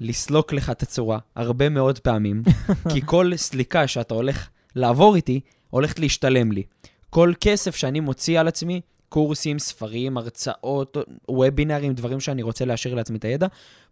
לסלוק 0.00 0.52
לך 0.52 0.70
את 0.70 0.82
הצורה 0.82 1.18
הרבה 1.36 1.68
מאוד 1.68 1.98
פעמים, 1.98 2.42
כי 2.92 3.00
כל 3.04 3.32
סליקה 3.36 3.86
שאתה 3.86 4.14
הולך 4.14 4.48
לעבור 4.76 5.16
איתי, 5.16 5.40
הולכת 5.70 5.98
להשתלם 5.98 6.52
לי. 6.52 6.62
כל 7.10 7.32
כסף 7.40 7.76
שאני 7.76 8.00
מוציא 8.00 8.40
על 8.40 8.48
עצמי, 8.48 8.80
קורסים, 9.08 9.58
ספרים, 9.58 10.16
הרצאות, 10.16 10.96
וובינרים, 11.28 11.92
דברים 11.92 12.20
שאני 12.20 12.42
רוצה 12.42 12.64
להשאיר 12.64 12.94
לעצמי 12.94 13.18
את 13.18 13.24
הידע, 13.24 13.46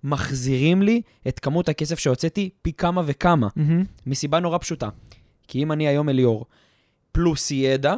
מחזירים 0.05 0.83
לי 0.83 1.03
את 1.29 1.39
כמות 1.39 1.69
הכסף 1.69 1.99
שהוצאתי 1.99 2.51
פי 2.63 2.73
כמה 2.73 3.03
וכמה, 3.07 3.49
מהמם. 3.57 3.85
מסיבה 4.07 4.41
נורא 4.41 4.59
פשוטה. 4.59 4.89
כי 5.49 5.63
אם 5.63 5.73
אני 5.73 5.89
היום 5.89 6.09
אליאור, 6.09 6.47
פלוס 7.13 7.51
ידע, 7.51 7.95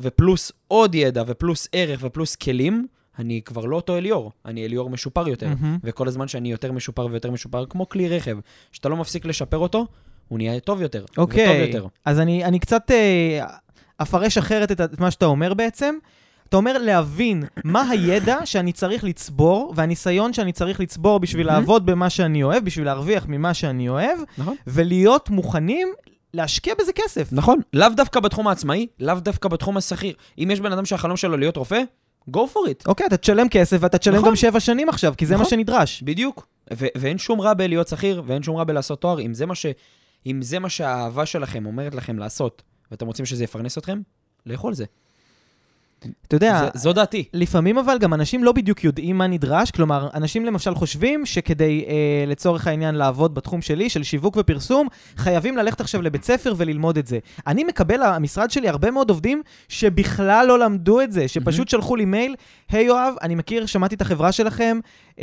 ופלוס 0.00 0.52
עוד 0.68 0.94
ידע, 0.94 1.22
ופלוס 1.26 1.68
ערך, 1.72 2.00
ופלוס 2.02 2.36
כלים, 2.36 2.86
אני 3.18 3.42
כבר 3.44 3.64
לא 3.64 3.76
אותו 3.76 3.96
אליאור, 3.96 4.32
אני 4.44 4.64
אליאור 4.64 4.90
משופר 4.90 5.28
יותר. 5.28 5.48
מהמם. 5.48 5.78
וכל 5.84 6.08
הזמן 6.08 6.28
שאני 6.28 6.50
יותר 6.50 6.72
משופר 6.72 7.06
ויותר 7.10 7.30
משופר, 7.30 7.66
כמו 7.66 7.88
כלי 7.88 8.08
רכב, 8.08 8.38
שאתה 8.72 8.88
לא 8.88 8.96
מפסיק 8.96 9.24
לשפר 9.24 9.58
אותו, 9.58 9.86
הוא 10.30 10.38
נהיה 10.38 10.60
טוב 10.60 10.82
יותר. 10.82 11.04
וטוב 11.10 11.24
אוקיי, 11.24 11.66
יותר. 11.66 11.86
אז 12.04 12.20
אני, 12.20 12.44
אני 12.44 12.58
קצת 12.58 12.90
אה, 12.90 13.46
אפרש 14.02 14.38
אחרת 14.38 14.72
את, 14.72 14.80
את 14.80 15.00
מה 15.00 15.10
שאתה 15.10 15.26
אומר 15.26 15.54
בעצם. 15.54 15.94
אתה 16.48 16.56
אומר 16.56 16.78
להבין 16.78 17.42
מה 17.64 17.90
הידע 17.90 18.38
שאני 18.44 18.72
צריך 18.72 19.04
לצבור, 19.04 19.72
והניסיון 19.76 20.32
שאני 20.32 20.52
צריך 20.52 20.80
לצבור 20.80 21.20
בשביל. 21.20 21.46
לעבוד 21.46 21.86
במה 21.86 22.10
שאני 22.10 22.42
אוהב, 22.42 22.64
בשביל 22.64 22.86
להרוויח 22.86 23.26
ממה 23.28 23.54
שאני 23.54 23.88
אוהב, 23.88 24.18
נכון. 24.38 24.56
ולהיות 24.66 25.30
מוכנים 25.30 25.88
להשקיע 26.34 26.74
בזה 26.78 26.92
כסף. 26.92 27.28
נכון. 27.32 27.58
לאו 27.72 27.88
דווקא 27.96 28.20
בתחום 28.20 28.48
העצמאי, 28.48 28.86
לאו 29.00 29.14
דווקא 29.14 29.48
בתחום 29.48 29.76
השכיר. 29.76 30.14
אם 30.38 30.48
יש 30.52 30.60
בן 30.60 30.72
אדם 30.72 30.84
שהחלום 30.84 31.16
שלו 31.16 31.36
להיות 31.36 31.56
רופא, 31.56 31.82
go 32.30 32.38
for 32.38 32.68
it. 32.68 32.84
אוקיי, 32.86 33.06
אתה 33.06 33.16
תשלם 33.16 33.48
כסף 33.48 33.76
ואתה 33.80 33.98
תשלם 33.98 34.14
נכון. 34.14 34.28
גם 34.28 34.36
שבע 34.36 34.60
שנים 34.60 34.88
עכשיו, 34.88 35.14
כי 35.16 35.26
זה 35.26 35.34
מה 35.34 35.40
נכון. 35.40 35.50
שנדרש. 35.50 36.02
בדיוק. 36.02 36.46
ו- 36.74 36.86
ואין 36.96 37.18
שום 37.18 37.40
רע 37.40 37.54
בלהיות 37.54 37.88
שכיר, 37.88 38.22
ואין 38.26 38.42
שום 38.42 38.56
רע 38.56 38.64
בלעשות 38.64 39.00
תואר. 39.00 39.20
אם 39.20 39.34
זה 39.34 39.46
מה, 39.46 39.54
ש- 39.54 39.66
אם 40.26 40.42
זה 40.42 40.58
מה 40.58 40.68
שהאהבה 40.68 41.26
שלכם 41.26 41.66
אומרת 41.66 41.94
לכם 41.94 42.18
לעשות, 42.18 42.62
ואתם 42.90 43.06
רוצים 43.06 43.26
שזה 43.26 43.44
יפרנס 43.44 43.78
אתכם, 43.78 44.00
לכו 44.46 44.68
על 44.68 44.74
זה. 44.74 44.84
אתה 46.26 46.36
יודע, 46.36 46.58
זה- 46.74 46.78
זו 46.80 46.92
דעתי. 46.92 47.24
לפעמים 47.34 47.78
אבל 47.78 47.98
גם 47.98 48.14
אנשים 48.14 48.44
לא 48.44 48.52
בדיוק 48.52 48.84
יודעים 48.84 49.18
מה 49.18 49.26
נדרש, 49.26 49.70
כלומר, 49.70 50.08
אנשים 50.14 50.44
למשל 50.44 50.74
חושבים 50.74 51.26
שכדי, 51.26 51.84
אה, 51.88 51.94
לצורך 52.26 52.66
העניין, 52.66 52.94
לעבוד 52.94 53.34
בתחום 53.34 53.62
שלי, 53.62 53.88
של 53.88 54.02
שיווק 54.02 54.36
ופרסום, 54.36 54.88
חייבים 55.16 55.56
ללכת 55.56 55.80
עכשיו 55.80 56.02
לבית 56.02 56.24
ספר 56.24 56.54
וללמוד 56.56 56.98
את 56.98 57.06
זה. 57.06 57.18
אני 57.46 57.64
מקבל 57.64 58.14
למשרד 58.14 58.50
שלי 58.50 58.68
הרבה 58.68 58.90
מאוד 58.90 59.10
עובדים 59.10 59.42
שבכלל 59.68 60.46
לא 60.48 60.58
למדו 60.58 61.00
את 61.00 61.12
זה, 61.12 61.28
שפשוט 61.28 61.68
שלחו 61.68 61.96
לי 61.96 62.04
מייל, 62.04 62.34
היי 62.70 62.84
יואב, 62.84 63.14
אני 63.22 63.34
מכיר, 63.34 63.66
שמעתי 63.66 63.94
את 63.94 64.00
החברה 64.00 64.32
שלכם, 64.32 64.78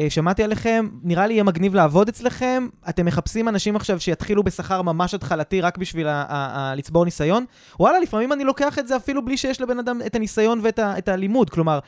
שמעתי 0.09 0.43
עליכם, 0.43 0.87
נראה 1.03 1.27
לי 1.27 1.33
יהיה 1.33 1.43
מגניב 1.43 1.75
לעבוד 1.75 2.07
אצלכם, 2.07 2.67
אתם 2.89 3.05
מחפשים 3.05 3.47
אנשים 3.47 3.75
עכשיו 3.75 3.99
שיתחילו 3.99 4.43
בשכר 4.43 4.81
ממש 4.81 5.13
התחלתי 5.13 5.61
רק 5.61 5.77
בשביל 5.77 6.07
לצבור 6.75 7.05
ניסיון? 7.05 7.45
וואלה, 7.79 7.99
לפעמים 7.99 8.33
אני 8.33 8.43
לוקח 8.43 8.79
את 8.79 8.87
זה 8.87 8.95
אפילו 8.95 9.25
בלי 9.25 9.37
שיש 9.37 9.61
לבן 9.61 9.79
אדם 9.79 10.01
את 10.05 10.15
הניסיון 10.15 10.59
ואת 10.63 11.07
הלימוד. 11.07 11.49
כלומר, 11.49 11.79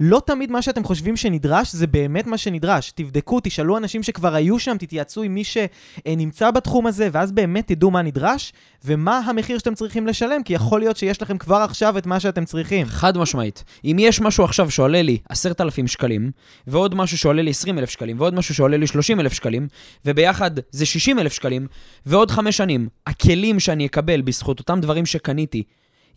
לא 0.00 0.22
תמיד 0.26 0.50
מה 0.50 0.62
שאתם 0.62 0.84
חושבים 0.84 1.16
שנדרש, 1.16 1.72
זה 1.72 1.86
באמת 1.86 2.26
מה 2.26 2.38
שנדרש. 2.38 2.92
תבדקו, 2.94 3.40
תשאלו 3.42 3.76
אנשים 3.76 4.02
שכבר 4.02 4.34
היו 4.34 4.58
שם, 4.58 4.76
תתייעצו 4.78 5.22
עם 5.22 5.34
מי 5.34 5.42
שנמצא 5.44 6.50
בתחום 6.50 6.86
הזה, 6.86 7.08
ואז 7.12 7.32
באמת 7.32 7.66
תדעו 7.66 7.90
מה 7.90 8.02
נדרש, 8.02 8.52
ומה 8.84 9.18
המחיר 9.18 9.58
שאתם 9.58 9.74
צריכים 9.74 10.06
לשלם, 10.06 10.42
כי 10.42 10.54
יכול 10.54 10.80
להיות 10.80 10.96
שיש 10.96 11.22
לכם 11.22 11.38
כבר 11.38 11.56
עכשיו 11.56 11.98
את 11.98 12.06
מה 12.06 12.20
שאתם 12.20 12.44
צריכים. 12.44 12.86
חד 12.86 13.18
משמעית. 13.18 13.64
אם 13.84 13.96
יש 14.00 14.20
משהו 14.20 14.44
עכשיו 14.44 14.70
שעולה 14.70 15.02
לי 15.02 15.18
10,000 15.28 15.86
שקלים, 15.86 16.30
ועוד 16.66 16.94
משהו 16.94 17.18
שעולה 17.18 17.42
לי 17.42 17.50
20,000 17.50 17.90
שקלים, 17.90 18.20
ועוד 18.20 18.34
משהו 18.34 18.54
שעולה 18.54 18.76
לי 18.76 18.86
30,000 18.86 19.32
שקלים, 19.32 19.68
וביחד 20.04 20.50
זה 20.70 20.86
60,000 20.86 21.32
שקלים, 21.32 21.66
ועוד 22.06 22.30
חמש 22.30 22.56
שנים, 22.56 22.88
הכלים 23.06 23.60
שאני 23.60 23.86
אקבל 23.86 24.20
בזכות 24.20 24.58
אותם 24.58 24.80
דברים 24.80 25.06
שקניתי, 25.06 25.62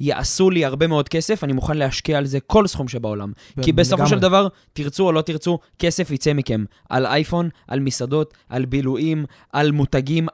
יעשו 0.01 0.49
לי 0.49 0.65
הרבה 0.65 0.87
מאוד 0.87 1.09
כסף, 1.09 1.43
אני 1.43 1.53
מוכן 1.53 1.77
להשקיע 1.77 2.17
על 2.17 2.25
זה 2.25 2.39
כל 2.39 2.67
סכום 2.67 2.87
שבעולם. 2.87 3.31
כי 3.61 3.71
בסופו. 3.71 4.07
של 4.07 4.19
דבר, 4.19 4.47
תרצו 4.73 5.03
או 5.03 5.11
לא 5.11 5.21
תרצו, 5.21 5.59
כסף 5.79 6.11
יצא 6.11 6.33
מכם. 6.33 6.65
על 6.89 7.05
אייפון, 7.05 7.49
על 7.67 7.79
מסעדות, 7.79 8.33
על 8.49 8.65
בילויים, 8.65 9.25
על 9.53 9.71
מותגים. 9.71 10.27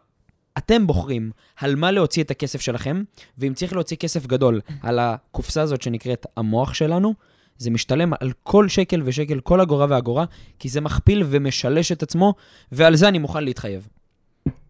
אתם 0.57 0.87
בוחרים 0.87 1.31
על 1.57 1.75
מה 1.75 1.91
להוציא 1.91 2.23
את 2.23 2.31
הכסף 2.31 2.61
שלכם, 2.61 3.03
ואם 3.37 3.53
צריך 3.53 3.73
להוציא 3.73 3.97
כסף 3.97 4.25
גדול 4.25 4.61
על 4.81 4.99
הקופסה 4.99 5.61
הזאת 5.61 5.81
שנקראת 5.81 6.25
המוח 6.37 6.73
שלנו, 6.73 7.13
זה 7.57 7.69
משתלם 7.69 8.13
על 8.19 8.31
כל 8.43 8.67
שקל 8.67 9.01
ושקל, 9.05 9.39
כל 9.39 9.61
אגורה 9.61 9.85
ואגורה, 9.89 10.25
כי 10.59 10.69
זה 10.69 10.81
מכפיל 10.81 11.23
ומשלש 11.29 11.91
את 11.91 12.03
עצמו, 12.03 12.33
ועל 12.71 12.95
זה 12.95 13.07
אני 13.07 13.19
מוכן 13.19 13.43
להתחייב. 13.43 13.87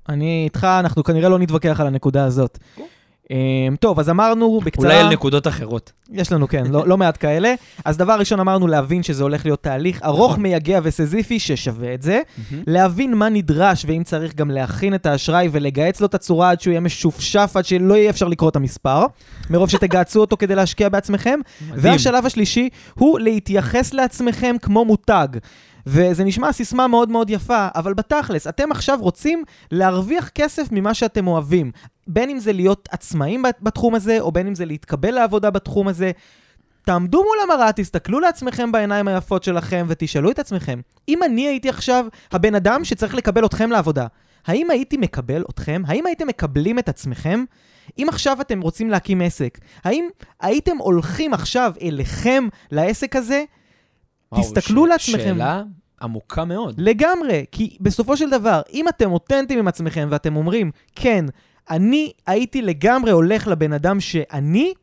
אני 0.09 0.43
איתך, 0.45 0.63
אנחנו 0.79 1.03
כנראה 1.03 1.29
לא 1.29 1.39
נתווכח 1.39 1.79
על 1.79 1.87
הנקודה 1.87 2.25
הזאת. 2.25 2.57
אמ, 3.31 3.75
טוב, 3.75 3.99
אז 3.99 4.09
אמרנו 4.09 4.59
בקצרה... 4.63 4.85
אולי 4.85 4.97
על 4.97 5.09
נקודות 5.09 5.47
אחרות. 5.47 5.91
יש 6.11 6.31
לנו, 6.31 6.47
כן, 6.47 6.63
לא, 6.65 6.87
לא 6.87 6.97
מעט 6.97 7.17
כאלה. 7.19 7.53
אז 7.85 7.97
דבר 7.97 8.13
ראשון 8.19 8.39
אמרנו 8.39 8.67
להבין 8.67 9.03
שזה 9.03 9.23
הולך 9.23 9.45
להיות 9.45 9.63
תהליך 9.63 10.03
ארוך, 10.03 10.31
נכון. 10.31 10.43
מייגע 10.43 10.79
וסזיפי 10.83 11.39
ששווה 11.39 11.93
את 11.93 12.01
זה. 12.01 12.21
להבין 12.67 13.13
מה 13.13 13.29
נדרש, 13.29 13.85
ואם 13.87 14.03
צריך 14.03 14.35
גם 14.35 14.51
להכין 14.51 14.95
את 14.95 15.05
האשראי 15.05 15.49
ולגהץ 15.51 16.01
לו 16.01 16.07
את 16.07 16.15
הצורה 16.15 16.49
עד 16.49 16.61
שהוא 16.61 16.71
יהיה 16.71 16.81
משופשף, 16.81 17.51
עד 17.55 17.65
שלא 17.65 17.93
יהיה 17.93 18.09
אפשר 18.09 18.27
לקרוא 18.27 18.49
את 18.49 18.55
המספר, 18.55 19.05
מרוב 19.49 19.69
שתגהצו 19.69 20.21
אותו 20.21 20.37
כדי 20.37 20.55
להשקיע 20.55 20.89
בעצמכם. 20.89 21.39
והשלב 21.75 22.25
השלישי 22.25 22.69
הוא 22.93 23.19
להתייחס 23.19 23.93
לעצמכם 23.93 24.55
כמו 24.61 24.85
מותג. 24.85 25.27
וזה 25.89 26.23
נשמע 26.23 26.51
סיסמה 26.51 26.87
מאוד 26.87 27.09
מאוד 27.09 27.29
יפה, 27.29 27.67
אבל 27.75 27.93
בתכלס, 27.93 28.47
אתם 28.47 28.71
עכשיו 28.71 28.97
רוצים 29.01 29.43
להרוויח 29.71 30.29
כסף 30.29 30.67
ממה 30.71 30.93
שאתם 30.93 31.27
אוהבים. 31.27 31.71
בין 32.07 32.29
אם 32.29 32.39
זה 32.39 32.53
להיות 32.53 32.89
עצמאים 32.91 33.41
בת- 33.43 33.59
בתחום 33.61 33.95
הזה, 33.95 34.19
או 34.19 34.31
בין 34.31 34.47
אם 34.47 34.55
זה 34.55 34.65
להתקבל 34.65 35.11
לעבודה 35.11 35.49
בתחום 35.49 35.87
הזה. 35.87 36.11
תעמדו 36.85 37.17
מול 37.23 37.37
המראה, 37.53 37.71
תסתכלו 37.71 38.19
לעצמכם 38.19 38.71
בעיניים 38.71 39.07
היפות 39.07 39.43
שלכם 39.43 39.85
ותשאלו 39.89 40.31
את 40.31 40.39
עצמכם, 40.39 40.79
אם 41.09 41.23
אני 41.23 41.47
הייתי 41.47 41.69
עכשיו 41.69 42.05
הבן 42.31 42.55
אדם 42.55 42.83
שצריך 42.83 43.15
לקבל 43.15 43.45
אתכם 43.45 43.71
לעבודה, 43.71 44.07
האם 44.45 44.71
הייתי 44.71 44.97
מקבל 44.97 45.43
אתכם? 45.49 45.81
האם 45.87 46.05
הייתם 46.05 46.27
מקבלים 46.27 46.79
את 46.79 46.89
עצמכם? 46.89 47.43
אם 47.99 48.05
עכשיו 48.09 48.41
אתם 48.41 48.61
רוצים 48.61 48.89
להקים 48.89 49.21
עסק, 49.21 49.57
האם 49.83 50.07
הייתם 50.41 50.77
הולכים 50.77 51.33
עכשיו 51.33 51.73
אליכם 51.81 52.47
לעסק 52.71 53.15
הזה? 53.15 53.43
וואו, 54.31 54.41
תסתכלו 54.43 54.85
ש- 54.85 54.89
לעצמכם. 54.89 55.23
שאלה 55.33 55.63
עמוקה 56.01 56.45
מאוד. 56.45 56.75
לגמרי, 56.77 57.45
כי 57.51 57.77
בסופו 57.81 58.17
של 58.17 58.29
דבר, 58.29 58.61
אם 58.73 58.87
אתם 58.89 59.11
אותנטיים 59.11 59.59
עם 59.59 59.67
עצמכם 59.67 60.07
ואתם 60.11 60.35
אומרים, 60.35 60.71
כן, 60.95 61.25
אני 61.69 62.11
הייתי 62.27 62.61
לגמרי 62.61 63.11
הולך 63.11 63.47
לבן 63.47 63.73
אדם 63.73 63.99
שאני, 63.99 64.73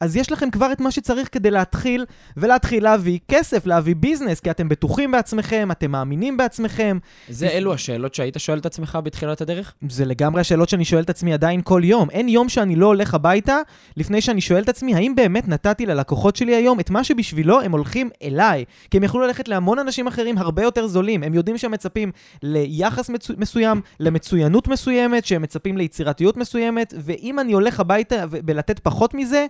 אז 0.00 0.16
יש 0.16 0.32
לכם 0.32 0.50
כבר 0.50 0.72
את 0.72 0.80
מה 0.80 0.90
שצריך 0.90 1.28
כדי 1.32 1.50
להתחיל, 1.50 2.04
ולהתחיל 2.36 2.84
להביא 2.84 3.18
כסף, 3.28 3.66
להביא 3.66 3.94
ביזנס, 3.96 4.40
כי 4.40 4.50
אתם 4.50 4.68
בטוחים 4.68 5.10
בעצמכם, 5.10 5.68
אתם 5.72 5.90
מאמינים 5.90 6.36
בעצמכם. 6.36 6.98
זה 7.28 7.48
אלו 7.48 7.74
השאלות 7.74 8.14
שהיית 8.14 8.34
שואל 8.38 8.58
את 8.58 8.66
עצמך 8.66 8.98
בתחילת 9.04 9.40
הדרך? 9.40 9.74
זה 9.88 10.04
לגמרי 10.04 10.40
השאלות 10.40 10.68
שאני 10.68 10.84
שואל 10.84 11.02
את 11.02 11.10
עצמי 11.10 11.32
עדיין 11.32 11.60
כל 11.64 11.80
יום. 11.84 12.10
אין 12.10 12.28
יום 12.28 12.48
שאני 12.48 12.76
לא 12.76 12.86
הולך 12.86 13.14
הביתה 13.14 13.56
לפני 13.96 14.20
שאני 14.20 14.40
שואל 14.40 14.62
את 14.62 14.68
עצמי, 14.68 14.94
האם 14.94 15.14
באמת 15.14 15.48
נתתי 15.48 15.86
ללקוחות 15.86 16.36
שלי 16.36 16.54
היום 16.54 16.80
את 16.80 16.90
מה 16.90 17.04
שבשבילו 17.04 17.60
הם 17.60 17.72
הולכים 17.72 18.10
אליי? 18.22 18.64
כי 18.90 18.96
הם 18.96 19.04
יכלו 19.04 19.20
ללכת 19.20 19.48
להמון 19.48 19.78
אנשים 19.78 20.06
אחרים 20.06 20.38
הרבה 20.38 20.62
יותר 20.62 20.86
זולים. 20.86 21.22
הם 21.22 21.34
יודעים 21.34 21.58
שהם 21.58 21.70
מצפים 21.70 22.12
ליחס 22.42 23.08
מצו... 23.08 23.34
מסוים, 23.36 23.80
למצוינות 24.00 24.68
מסוימת, 24.68 25.26
שהם 25.26 25.42
מצפים 25.42 25.76
ליצירתיות 25.76 26.36
מסוימת, 26.36 26.94
ואם 26.96 27.38
אני 27.38 27.52
הולך 27.52 27.80
הביתה 27.80 28.24
ו- 28.30 28.38
בלתת 28.44 28.78
פחות 28.78 29.14
מזה, 29.14 29.46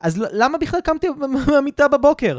אז 0.00 0.22
למה 0.32 0.58
בכלל 0.58 0.80
קמתי 0.80 1.06
מהמיטה 1.46 1.88
בבוקר? 1.88 2.38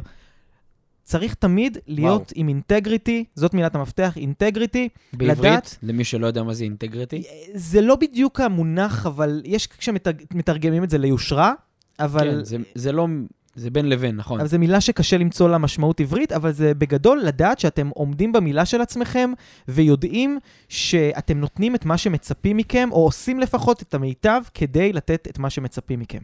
צריך 1.04 1.34
תמיד 1.34 1.78
להיות 1.88 2.32
עם 2.36 2.48
אינטגריטי, 2.48 3.26
זאת 3.36 3.54
מילת 3.54 3.76
המפתח, 3.76 4.14
אינטגריטי. 4.18 4.90
בעברית, 5.14 5.40
לדעת- 5.40 5.78
למי 5.84 6.04
שלא 6.04 6.28
יודע 6.28 6.44
מה 6.44 6.54
זה 6.54 6.64
אינטגריטי. 6.64 7.24
זה 7.54 7.82
לא 7.82 7.96
בדיוק 7.96 8.40
המונח, 8.40 9.06
אבל 9.06 9.42
יש 9.46 9.68
כשמתרגמים 9.68 10.84
את 10.84 10.90
זה 10.90 10.98
ליושרה, 10.98 11.54
אבל... 12.00 12.20
כן, 12.20 12.44
זה- 12.44 12.58
זה 12.76 12.92
לא... 12.92 13.08
זה 13.56 13.70
בין 13.70 13.90
לבין, 13.90 14.16
נכון. 14.16 14.40
אבל 14.40 14.50
זו 14.50 14.60
מילה 14.60 14.82
שקשה 14.82 15.18
למצוא 15.18 15.50
לה 15.50 15.58
משמעות 15.58 16.00
עברית, 16.00 16.32
אבל 16.32 16.52
זה 16.52 16.74
בגדול 16.74 17.22
לדעת 17.26 17.60
שאתם 17.60 17.90
עומדים 17.94 18.32
במילה 18.32 18.66
של 18.66 18.82
עצמכם 18.82 19.32
ויודעים 19.68 20.40
שאתם 20.70 21.38
נותנים 21.38 21.76
את 21.76 21.86
מה 21.86 21.98
שמצפים 21.98 22.58
מכם, 22.58 22.90
או 22.92 23.04
עושים 23.04 23.40
לפחות 23.40 23.82
את 23.82 23.94
המיטב 23.94 24.42
כדי 24.54 24.94
לתת 24.94 25.28
את 25.32 25.40
מה 25.40 25.50
שמצפים 25.50 26.00
מכם. 26.00 26.20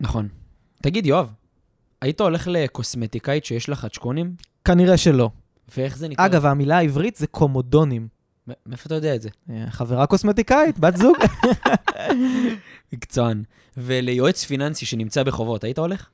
נכון. 0.00 0.28
תגיד, 0.82 1.06
יואב, 1.06 1.32
היית 2.00 2.20
הולך 2.20 2.48
לקוסמטיקאית 2.50 3.44
שיש 3.44 3.68
לה 3.68 3.76
חדשקונים? 3.76 4.34
כנראה 4.64 4.96
שלא. 4.96 5.30
ואיך 5.76 5.96
זה 5.96 6.08
נקרא? 6.08 6.26
אגב, 6.26 6.46
המילה 6.46 6.78
העברית 6.78 7.16
זה 7.16 7.26
קומודונים. 7.26 8.08
מאיפה 8.66 8.86
אתה 8.86 8.94
יודע 8.94 9.14
את 9.14 9.22
זה? 9.22 9.28
אה, 9.50 9.64
חברה 9.70 10.06
קוסמטיקאית, 10.06 10.78
בת 10.78 10.96
זוג. 10.96 11.16
מקצוען. 12.92 13.42
וליועץ 13.76 14.44
פיננסי 14.44 14.86
שנמצא 14.86 15.22
בחובות, 15.22 15.64
היית 15.64 15.78
הולך? 15.78 16.08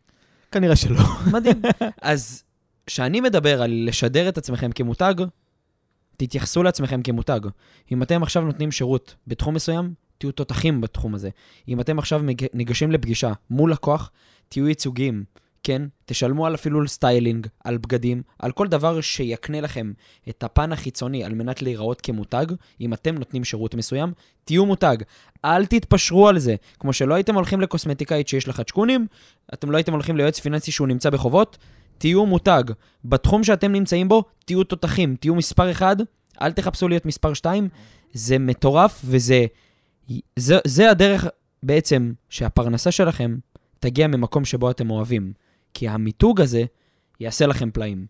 כנראה 0.53 0.77
שלא. 0.77 1.01
מדהים. 1.33 1.63
אז 2.03 2.43
כשאני 2.87 3.21
מדבר 3.21 3.63
על 3.63 3.85
לשדר 3.87 4.29
את 4.29 4.39
עצמכם 4.39 4.73
כמותג, 4.73 5.15
תתייחסו 6.17 6.63
לעצמכם 6.63 7.03
כמותג. 7.03 7.41
אם 7.93 8.03
אתם 8.03 8.23
עכשיו 8.23 8.43
נותנים 8.43 8.73
שירות 8.73 9.15
בתחום 9.27 9.55
מסוים, 9.55 9.95
תהיו 10.23 10.33
תותחים 10.33 10.81
בתחום 10.81 11.15
הזה. 11.15 11.31
אם 11.69 11.81
אתם 11.81 11.99
עכשיו 11.99 12.23
ניגשים 12.55 12.93
לפגישה 12.93 13.33
מול 13.51 13.73
לקוח, 13.73 14.11
תהיו 14.49 14.69
ייצוגיים. 14.69 15.25
כן, 15.63 15.83
תשלמו 16.05 16.47
על 16.47 16.55
אפילו 16.55 16.81
על 16.81 16.87
סטיילינג, 16.87 17.47
על 17.65 17.79
בגדים, 17.79 18.23
על 18.39 18.53
כל 18.53 18.69
דבר 18.69 19.01
שיקנה 19.01 19.61
לכם 19.61 19.93
את 20.29 20.43
הפן 20.43 20.73
החיצוני 20.73 21.25
על 21.25 21.35
מנת 21.35 21.63
להיראות 21.63 22.01
כמותג. 22.01 22.47
אם 22.81 22.95
אתם 22.95 23.15
נותנים 23.15 23.45
שירות 23.45 23.75
מסוים, 23.75 24.13
תהיו 24.45 24.67
מותג. 24.67 24.97
אל 25.45 25.67
תתפשרו 25.67 26.29
על 26.29 26.39
זה. 26.39 26.55
כמו 26.81 26.93
שלא 26.93 27.15
הייתם 27.15 27.35
הולכים 27.35 27.61
לקוסמטיקאית 27.61 28.29
שיש 28.29 28.49
לך 28.49 28.61
צ'קונים, 28.61 29.07
אתם 29.55 29.71
לא 29.71 29.77
הייתם 29.77 29.93
הולכים 29.93 30.17
ליועץ 30.17 30.41
פיננסי 30.41 30.73
שהוא 30.73 30.89
נמצא 30.89 31.11
בחובות, 31.11 31.59
תהיו 31.99 32.27
מותג. 32.27 32.65
בתחום 33.05 33.45
שאתם 33.45 33.73
נמצאים 33.73 34.09
בו, 34.09 34.25
תהיו 34.45 34.65
תותחים, 34.65 35.17
תהיו 35.21 35.35
מספר 35.35 35.71
אחד, 35.71 35.97
אל 36.43 36.53
תחפשו 36.53 36.89
להיות 36.89 37.07
מספר 37.07 37.35
שתיים. 37.35 37.69
זה 38.13 38.39
מטורף 38.39 39.03
וזה... 39.05 39.47
זה, 40.37 40.59
זה 40.67 40.91
הדרך 40.91 41.27
בעצם 41.63 42.13
שהפרנסה 42.29 42.91
שלכם 42.91 43.37
תגיע 43.81 44.07
ממקום 44.07 44.45
שבו 44.45 44.71
אתם 44.71 44.91
אוהבים. 44.91 45.33
כי 45.75 45.89
המיתוג 45.89 46.41
הזה 46.41 46.65
יעשה 47.21 47.47
לכם 47.47 47.71
פלאים. 47.71 48.07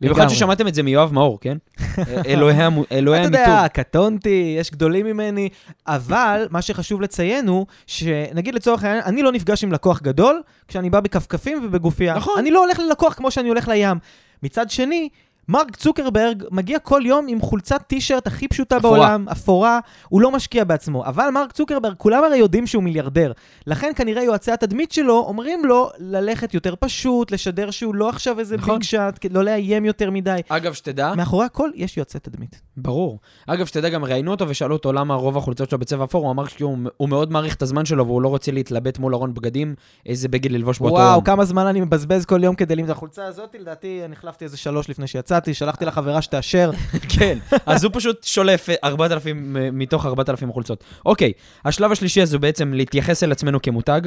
במיוחד. 0.00 0.28
ששמעתם 0.28 0.68
את 0.68 0.74
זה 0.74 0.82
מיואב 0.82 1.12
מאור, 1.12 1.40
כן? 1.40 1.56
אלוהי, 2.26 2.56
אלוהי 2.92 3.20
אתה 3.20 3.26
המיתוג. 3.26 3.46
יודע, 3.48 3.68
קטונתי, 3.68 4.56
יש 4.58 4.70
גדולים 4.70 5.06
ממני, 5.06 5.48
אבל 5.86 6.46
מה 6.50 6.62
שחשוב 6.62 7.02
לציין 7.02 7.48
הוא, 7.48 7.66
שנגיד 7.86 8.54
לצורך 8.54 8.84
העניין, 8.84 9.02
אני 9.06 9.22
לא 9.22 9.32
נפגש 9.32 9.64
עם 9.64 9.72
לקוח 9.72 10.02
גדול 10.02 10.42
כשאני 10.68 10.90
בא 10.90 11.00
בכפכפים 11.00 11.64
ובגופייה. 11.64 12.14
נכון. 12.14 12.38
אני 12.38 12.50
לא 12.50 12.64
הולך 12.64 12.78
ללקוח 12.78 13.14
כמו 13.14 13.30
שאני 13.30 13.48
הולך 13.48 13.68
לים. 13.68 13.98
מצד 14.42 14.70
שני, 14.70 15.08
מרק 15.48 15.76
צוקרברג 15.76 16.44
מגיע 16.50 16.78
כל 16.78 17.02
יום 17.04 17.26
עם 17.28 17.40
חולצת 17.40 17.82
טישרט 17.86 18.26
הכי 18.26 18.48
פשוטה 18.48 18.76
אפורה. 18.76 18.98
בעולם, 18.98 19.28
אפורה, 19.28 19.80
הוא 20.08 20.20
לא 20.20 20.30
משקיע 20.30 20.64
בעצמו. 20.64 21.04
אבל 21.06 21.30
מרק 21.34 21.52
צוקרברג, 21.52 21.94
כולם 21.96 22.24
הרי 22.24 22.36
יודעים 22.36 22.66
שהוא 22.66 22.82
מיליארדר. 22.82 23.32
לכן 23.66 23.92
כנראה 23.96 24.22
יועצי 24.22 24.52
התדמית 24.52 24.92
שלו 24.92 25.24
אומרים 25.26 25.64
לו 25.64 25.90
ללכת 25.98 26.54
יותר 26.54 26.74
פשוט, 26.80 27.30
לשדר 27.30 27.70
שהוא 27.70 27.94
לא 27.94 28.08
עכשיו 28.08 28.38
איזה 28.38 28.56
נכון. 28.56 28.74
ביג 28.74 28.82
שאט, 28.82 29.26
לא 29.30 29.44
לאיים 29.44 29.84
יותר 29.84 30.10
מדי. 30.10 30.40
אגב, 30.48 30.72
שתדע, 30.72 31.14
מאחורי 31.14 31.46
הכל 31.46 31.70
יש 31.74 31.96
יועצי 31.96 32.18
תדמית. 32.18 32.60
ברור. 32.76 33.18
אגב, 33.46 33.66
שתדע, 33.66 33.88
גם 33.88 34.04
ראיינו 34.04 34.30
אותו 34.30 34.48
ושאלו 34.48 34.74
אותו 34.74 34.92
למה 34.92 35.14
רוב 35.14 35.36
החולצות 35.36 35.70
שלו 35.70 35.78
בצבע 35.78 36.04
אפור, 36.04 36.24
הוא 36.24 36.30
אמר 36.30 36.46
שהוא 36.46 36.78
הוא 36.96 37.08
מאוד 37.08 37.32
מעריך 37.32 37.54
את 37.54 37.62
הזמן 37.62 37.84
שלו 37.84 38.06
והוא 38.06 38.22
לא 38.22 38.28
רוצה 38.28 38.52
להתלבט 38.52 38.98
מול 38.98 39.14
ארון 39.14 39.34
בגדים, 39.34 39.74
איזה 40.06 40.28
בגד 40.28 40.52
ללבוש 40.52 40.78
באותו 40.78 40.94
וואו, 40.94 41.14
יום. 41.14 41.24
כמה 41.24 41.44
זמן 41.44 41.66
אני 41.66 41.80
מבזבז 41.80 42.24
כל 42.24 42.44
יום 42.44 42.54
כדי 42.54 42.76
למצוא 42.76 42.92
את 42.92 42.96
החולצה 42.96 43.24
הזאת, 43.24 43.56
לדעתי 43.60 44.00
אני 44.04 44.12
החלפתי 44.12 44.44
איזה 44.44 44.56
שלוש 44.56 44.90
לפני 44.90 45.06
שיצאתי, 45.42 45.54
שלחתי 45.54 45.84
לחברה 45.84 46.22
שתאשר. 46.22 46.70
כן, 47.18 47.38
אז 47.66 47.84
הוא 47.84 47.92
פשוט 47.94 48.24
שולף 48.24 48.68
אה, 48.68 48.74
4,000 48.84 49.56
אה, 49.56 49.70
מתוך 49.72 50.06
4,000 50.06 50.52
חולצות. 50.52 50.84
אוקיי, 51.06 51.32
השלב 51.64 51.92
השלישי 51.92 52.22
הזה 52.22 52.36
הוא 52.36 52.40
בעצם 52.40 52.72
להתייחס 52.74 53.22
אל 53.22 53.32
עצמנו 53.32 53.62
כמותג, 53.62 54.00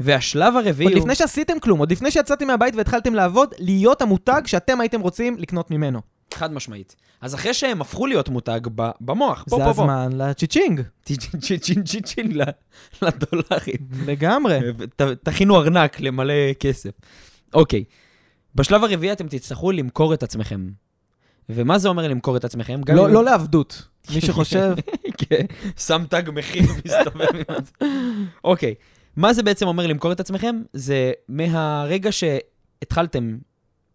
והשלב 0.00 0.56
הרביעי 0.56 0.86
עוד 0.86 0.92
הוא... 0.92 1.00
לפני 1.00 1.14
שעשיתם 1.14 1.60
כלום, 1.60 1.78
עוד 1.78 1.92
לפני 1.92 2.10
שיצאתי 2.10 2.44
מהבית 2.44 2.74
והתחלתם 2.76 3.14
לעבוד, 3.14 3.54
להיות 3.58 4.02
המותג 4.02 4.42
שאתם 4.46 4.80
הייתם 4.80 5.00
רוצים 5.00 5.36
לקנות 5.38 5.70
ממנו. 5.70 6.00
חד 6.34 6.52
משמעית. 6.52 6.96
אז 7.20 7.34
אחרי 7.34 7.54
שהם 7.54 7.80
הפכו 7.80 8.06
להיות 8.06 8.28
מותג 8.28 8.60
במוח, 9.00 9.44
פה, 9.50 9.56
זה 9.56 9.64
פה, 9.64 9.74
פה, 9.74 9.82
הזמן 9.82 10.12
לצ'יצ'ינג, 10.12 10.80
צ'ין 12.04 12.38
ל- 12.38 12.42
לדולרים. 13.02 13.76
לגמרי. 14.06 14.58
תכינו 15.22 15.56
ארנק 15.56 16.00
למלא 16.00 16.52
כסף. 16.60 16.90
אוקיי, 17.54 17.84
בשלב 18.54 18.84
הרביעי 18.84 19.12
אתם 19.12 19.28
תצטרכו 19.28 19.72
למכור 19.72 20.14
את 20.14 20.22
עצמכם. 20.22 20.68
ומה 21.48 21.78
זה 21.78 21.88
אומר 21.88 22.08
למכור 22.08 22.36
את 22.36 22.44
עצמכם? 22.44 22.80
לא 22.88 23.10
לא 23.10 23.24
לעבדות. 23.24 23.82
מי 24.14 24.20
שחושב, 24.26 24.74
כן, 25.18 25.46
שם 25.76 26.04
תג 26.10 26.22
מחיר, 26.34 26.62
מסתובב 26.84 27.26
עם 27.34 27.64
זה. 27.64 27.86
אוקיי, 28.44 28.74
מה 29.16 29.32
זה 29.32 29.42
בעצם 29.42 29.66
אומר 29.66 29.86
למכור 29.86 30.12
את 30.12 30.20
עצמכם? 30.20 30.62
זה 30.72 31.12
מהרגע 31.28 32.10
שהתחלתם 32.12 33.38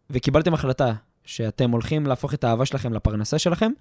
וקיבלתם 0.10 0.53
החלטה 0.53 0.93
שאתם 1.25 1.71
הולכים 1.71 2.05
להפוך 2.05 2.33
את 2.33 2.43
האהבה 2.43 2.65
שלכם 2.65 2.93
לפרנסה 2.93 3.39
שלכם, 3.39 3.71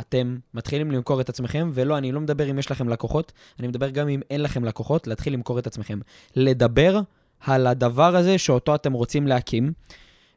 אתם 0.00 0.36
מתחילים 0.54 0.90
למכור 0.90 1.20
את 1.20 1.28
עצמכם, 1.28 1.70
ולא, 1.74 1.98
אני 1.98 2.12
לא 2.12 2.20
מדבר 2.20 2.50
אם 2.50 2.58
יש 2.58 2.70
לכם 2.70 2.88
לקוחות, 2.88 3.32
אני 3.58 3.68
מדבר 3.68 3.90
גם 3.90 4.08
אם 4.08 4.20
אין 4.30 4.42
לכם 4.42 4.64
לקוחות, 4.64 5.06
להתחיל 5.06 5.32
למכור 5.32 5.58
את 5.58 5.66
עצמכם. 5.66 5.98
לדבר 6.36 7.00
על 7.40 7.66
הדבר 7.66 8.16
הזה 8.16 8.38
שאותו 8.38 8.74
אתם 8.74 8.92
רוצים 8.92 9.26
להקים, 9.26 9.72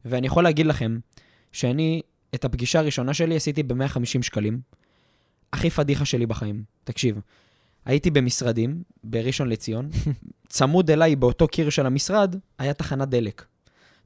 ואני 0.06 0.28
יכול 0.28 0.44
להגיד 0.44 0.66
לכם 0.66 0.98
שאני, 1.52 2.02
את 2.36 2.46
הפגישה 2.46 2.80
הראשונה 2.80 3.14
שלי 3.14 3.36
עשיתי 3.36 3.64
ב-150 3.64 4.22
שקלים. 4.22 4.60
הכי 5.54 5.70
פדיחה 5.70 6.06
שלי 6.06 6.26
בחיים. 6.26 6.64
תקשיב, 6.84 7.20
הייתי 7.86 8.12
במשרדים, 8.12 8.84
בראשון 9.04 9.50
לציון, 9.50 9.90
צמוד 10.50 10.92
אליי 10.92 11.16
באותו 11.16 11.48
קיר 11.48 11.70
של 11.70 11.86
המשרד, 11.86 12.36
היה 12.60 12.74
תחנת 12.74 13.10
דלק. 13.10 13.46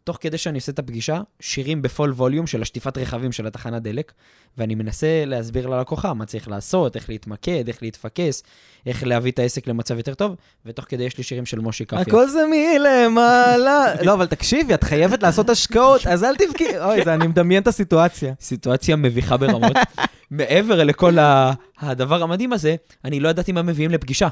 תוך 0.04 0.18
כדי 0.22 0.38
שאני 0.38 0.58
עושה 0.58 0.72
את 0.72 0.80
הפגישה, 0.80 1.22
שירים 1.40 1.82
בפול 1.82 2.12
ווליום 2.12 2.48
של 2.48 2.62
השטיפת 2.62 2.98
רכבים 2.98 3.32
של 3.32 3.48
התחנת 3.48 3.82
דלק, 3.82 4.12
ואני 4.58 4.76
מנסה 4.76 5.24
להסביר 5.26 5.68
ללקוחה 5.68 6.14
מה 6.14 6.26
צריך 6.26 6.48
לעשות, 6.48 6.96
איך 6.96 7.10
להתמקד, 7.10 7.68
איך 7.68 7.84
להתפקס, 7.84 8.44
איך 8.86 9.04
להביא 9.04 9.32
את 9.32 9.40
העסק 9.40 9.68
למצב 9.68 9.98
יותר 9.98 10.14
טוב, 10.14 10.36
ותוך 10.66 10.86
כדי 10.90 11.04
יש 11.04 11.18
לי 11.18 11.24
שירים 11.24 11.46
של 11.46 11.60
מושי 11.60 11.86
כפיה. 11.86 12.00
הכל 12.02 12.28
זה 12.28 12.40
מלמעלה. 12.52 13.86
לא, 14.06 14.14
אבל 14.14 14.26
תקשיבי, 14.28 14.74
את 14.74 14.84
חייבת 14.84 15.24
לעשות 15.24 15.50
השקעות, 15.50 16.08
אז 16.08 16.24
אל 16.24 16.36
תבכי. 16.36 16.78
אוי, 16.86 17.04
זה, 17.04 17.14
אני 17.14 17.28
מדמיין 17.28 17.62
את 17.62 17.68
הסיטואציה. 17.68 18.34
סיטואציה 18.42 18.96
מביכה 18.96 19.38
ברמות. 19.38 19.78
מעבר 20.32 20.84
לכל 20.84 21.20
ה- 21.20 21.52
הדבר 21.80 22.24
המדהים 22.24 22.54
הזה, 22.54 22.76
אני 23.06 23.20
לא 23.20 23.30
ידעתי 23.30 23.52
מה 23.52 23.62
מביאים 23.62 23.92
לפגישה. 23.92 24.28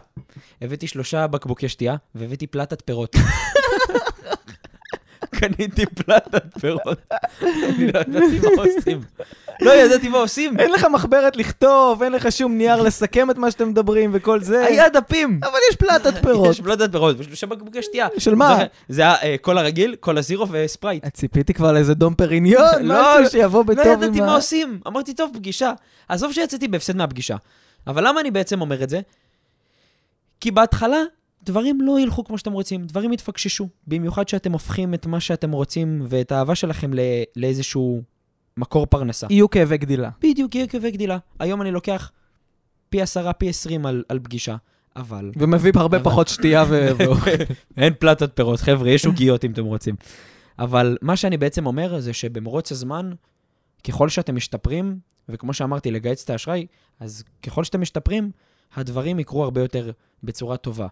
הבאתי 0.61 0.87
שלושה 0.87 1.27
בקבוקי 1.27 1.69
שתייה, 1.69 1.95
והבאתי 2.15 2.47
פלטת 2.47 2.81
פירות. 2.85 3.15
קניתי 5.39 5.85
פלטת 5.85 6.59
פירות. 6.59 6.97
אני 7.41 7.91
לא 7.91 7.99
ידעתי 7.99 8.39
מה 8.55 8.61
עושים. 8.63 9.01
לא 9.61 9.71
ידעתי 9.71 10.07
מה 10.09 10.17
עושים. 10.17 10.59
אין 10.59 10.71
לך 10.71 10.87
מחברת 10.93 11.35
לכתוב, 11.35 12.03
אין 12.03 12.11
לך 12.11 12.31
שום 12.31 12.57
נייר 12.57 12.81
לסכם 12.81 13.31
את 13.31 13.37
מה 13.37 13.51
שאתם 13.51 13.69
מדברים 13.69 14.09
וכל 14.13 14.41
זה. 14.41 14.65
היה 14.65 14.89
דפים. 14.89 15.39
אבל 15.43 15.57
יש 15.69 15.75
פלטת 15.75 16.13
פירות. 16.25 16.49
יש 16.49 16.61
פלטת 16.61 16.91
פירות 16.91 17.15
ושלושה 17.19 17.47
בקבוקי 17.47 17.81
שתייה. 17.81 18.07
של 18.17 18.35
מה? 18.35 18.57
זה- 18.89 19.01
היה 19.01 19.15
אה, 19.23 19.35
קולה 19.41 19.61
רגיל, 19.61 19.95
קולה 19.99 20.21
זירו 20.21 20.45
וספרייט. 20.51 21.05
ציפיתי 21.07 21.53
כבר 21.53 21.71
לאיזה 21.71 21.93
דום 21.93 22.15
פריניון, 22.15 22.63
לא, 22.81 22.95
משהו 23.19 23.31
שיבוא 23.31 23.59
לא 23.59 23.73
בטוב 23.73 24.03
ידעתי 24.03 24.19
עם 24.19 24.25
מה 24.25 24.31
ה... 24.31 24.35
עושים. 24.35 24.79
אמרתי, 24.87 25.13
טוב, 25.13 25.31
פגישה. 25.33 25.71
עזוב 26.09 26.31
שיצאתי 26.33 26.67
בהפסד 26.67 26.95
מהפגישה. 26.95 27.35
אבל 27.87 28.07
למה 28.07 28.21
אני 28.21 28.31
בעצם 28.31 28.61
אומר 28.61 28.83
את 28.83 28.89
זה? 28.89 28.99
כי 30.41 30.51
בהתחלה 30.51 30.97
דברים 31.47 31.81
לא 31.81 31.99
ילכו 31.99 32.23
כמו 32.23 32.37
שאתם 32.37 32.51
רוצים, 32.51 32.85
דברים 32.85 33.13
יתפקששו. 33.13 33.67
במיוחד 33.87 34.27
שאתם 34.27 34.51
הופכים 34.51 34.93
את 34.93 35.05
מה 35.05 35.19
שאתם 35.19 35.51
רוצים 35.51 36.01
ואת 36.07 36.31
האהבה 36.31 36.55
שלכם 36.55 36.93
ל- 36.93 36.99
לאיזשהו 37.35 38.01
מקור 38.57 38.85
פרנסה. 38.85 39.27
יהיו 39.29 39.49
כאבי 39.49 39.77
גדילה. 39.77 40.09
בדיוק, 40.21 40.55
יהיה 40.55 40.67
כאבי 40.67 40.91
גדילה. 40.91 41.17
היום 41.39 41.61
אני 41.61 41.71
לוקח 41.71 42.11
פי 42.89 43.01
עשרה, 43.01 43.33
פי 43.33 43.49
עשרים 43.49 43.85
על, 43.85 44.03
על 44.09 44.19
פגישה, 44.19 44.55
אבל... 44.95 45.31
ומביא 45.37 45.71
הרבה 45.75 45.97
אבל- 45.97 46.05
פחות 46.05 46.27
שתייה 46.27 46.65
ו... 46.69 46.87
אין 47.77 47.93
פלטות 47.99 48.31
פירות, 48.35 48.59
חבר'ה, 48.59 48.89
יש 48.89 49.05
עוגיות 49.05 49.45
אם 49.45 49.51
אתם 49.51 49.65
רוצים. 49.65 49.95
אבל 50.59 50.97
מה 51.01 51.15
שאני 51.15 51.37
בעצם 51.37 51.65
אומר 51.65 51.99
זה 51.99 52.13
שבמרוץ 52.13 52.71
הזמן, 52.71 53.11
ככל 53.87 54.09
שאתם 54.09 54.35
משתפרים, 54.35 54.99
וכמו 55.29 55.53
שאמרתי, 55.53 55.91
לגייס 55.91 56.23
את 56.23 56.29
האשראי, 56.29 56.65
אז 56.99 57.23
ככל 57.43 57.63
שאתם 57.63 57.81
משתפרים, 57.81 58.31
הדברים 58.75 59.19
יקרו 59.19 59.43
הרבה 59.43 59.61
יותר 59.61 59.91
בצורה 60.23 60.57
טובה. 60.57 60.87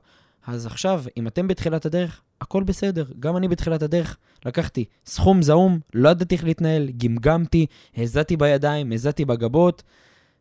אז 0.48 0.66
עכשיו, 0.66 1.04
אם 1.18 1.28
אתם 1.28 1.48
בתחילת 1.48 1.86
הדרך, 1.86 2.22
הכל 2.42 2.64
בסדר. 2.64 3.06
גם 3.20 3.38
אני 3.38 3.48
בתחילת 3.48 3.82
הדרך 3.82 4.18
לקחתי 4.46 4.86
סכום 5.06 5.42
זעום, 5.42 5.80
לא 5.94 6.10
ידעתי 6.10 6.36
איך 6.36 6.44
להתנהל, 6.44 6.90
גמגמתי, 6.98 7.66
הזעתי 7.98 8.38
בידיים, 8.38 8.92
הזעתי 8.92 9.26
בגבות, 9.26 9.84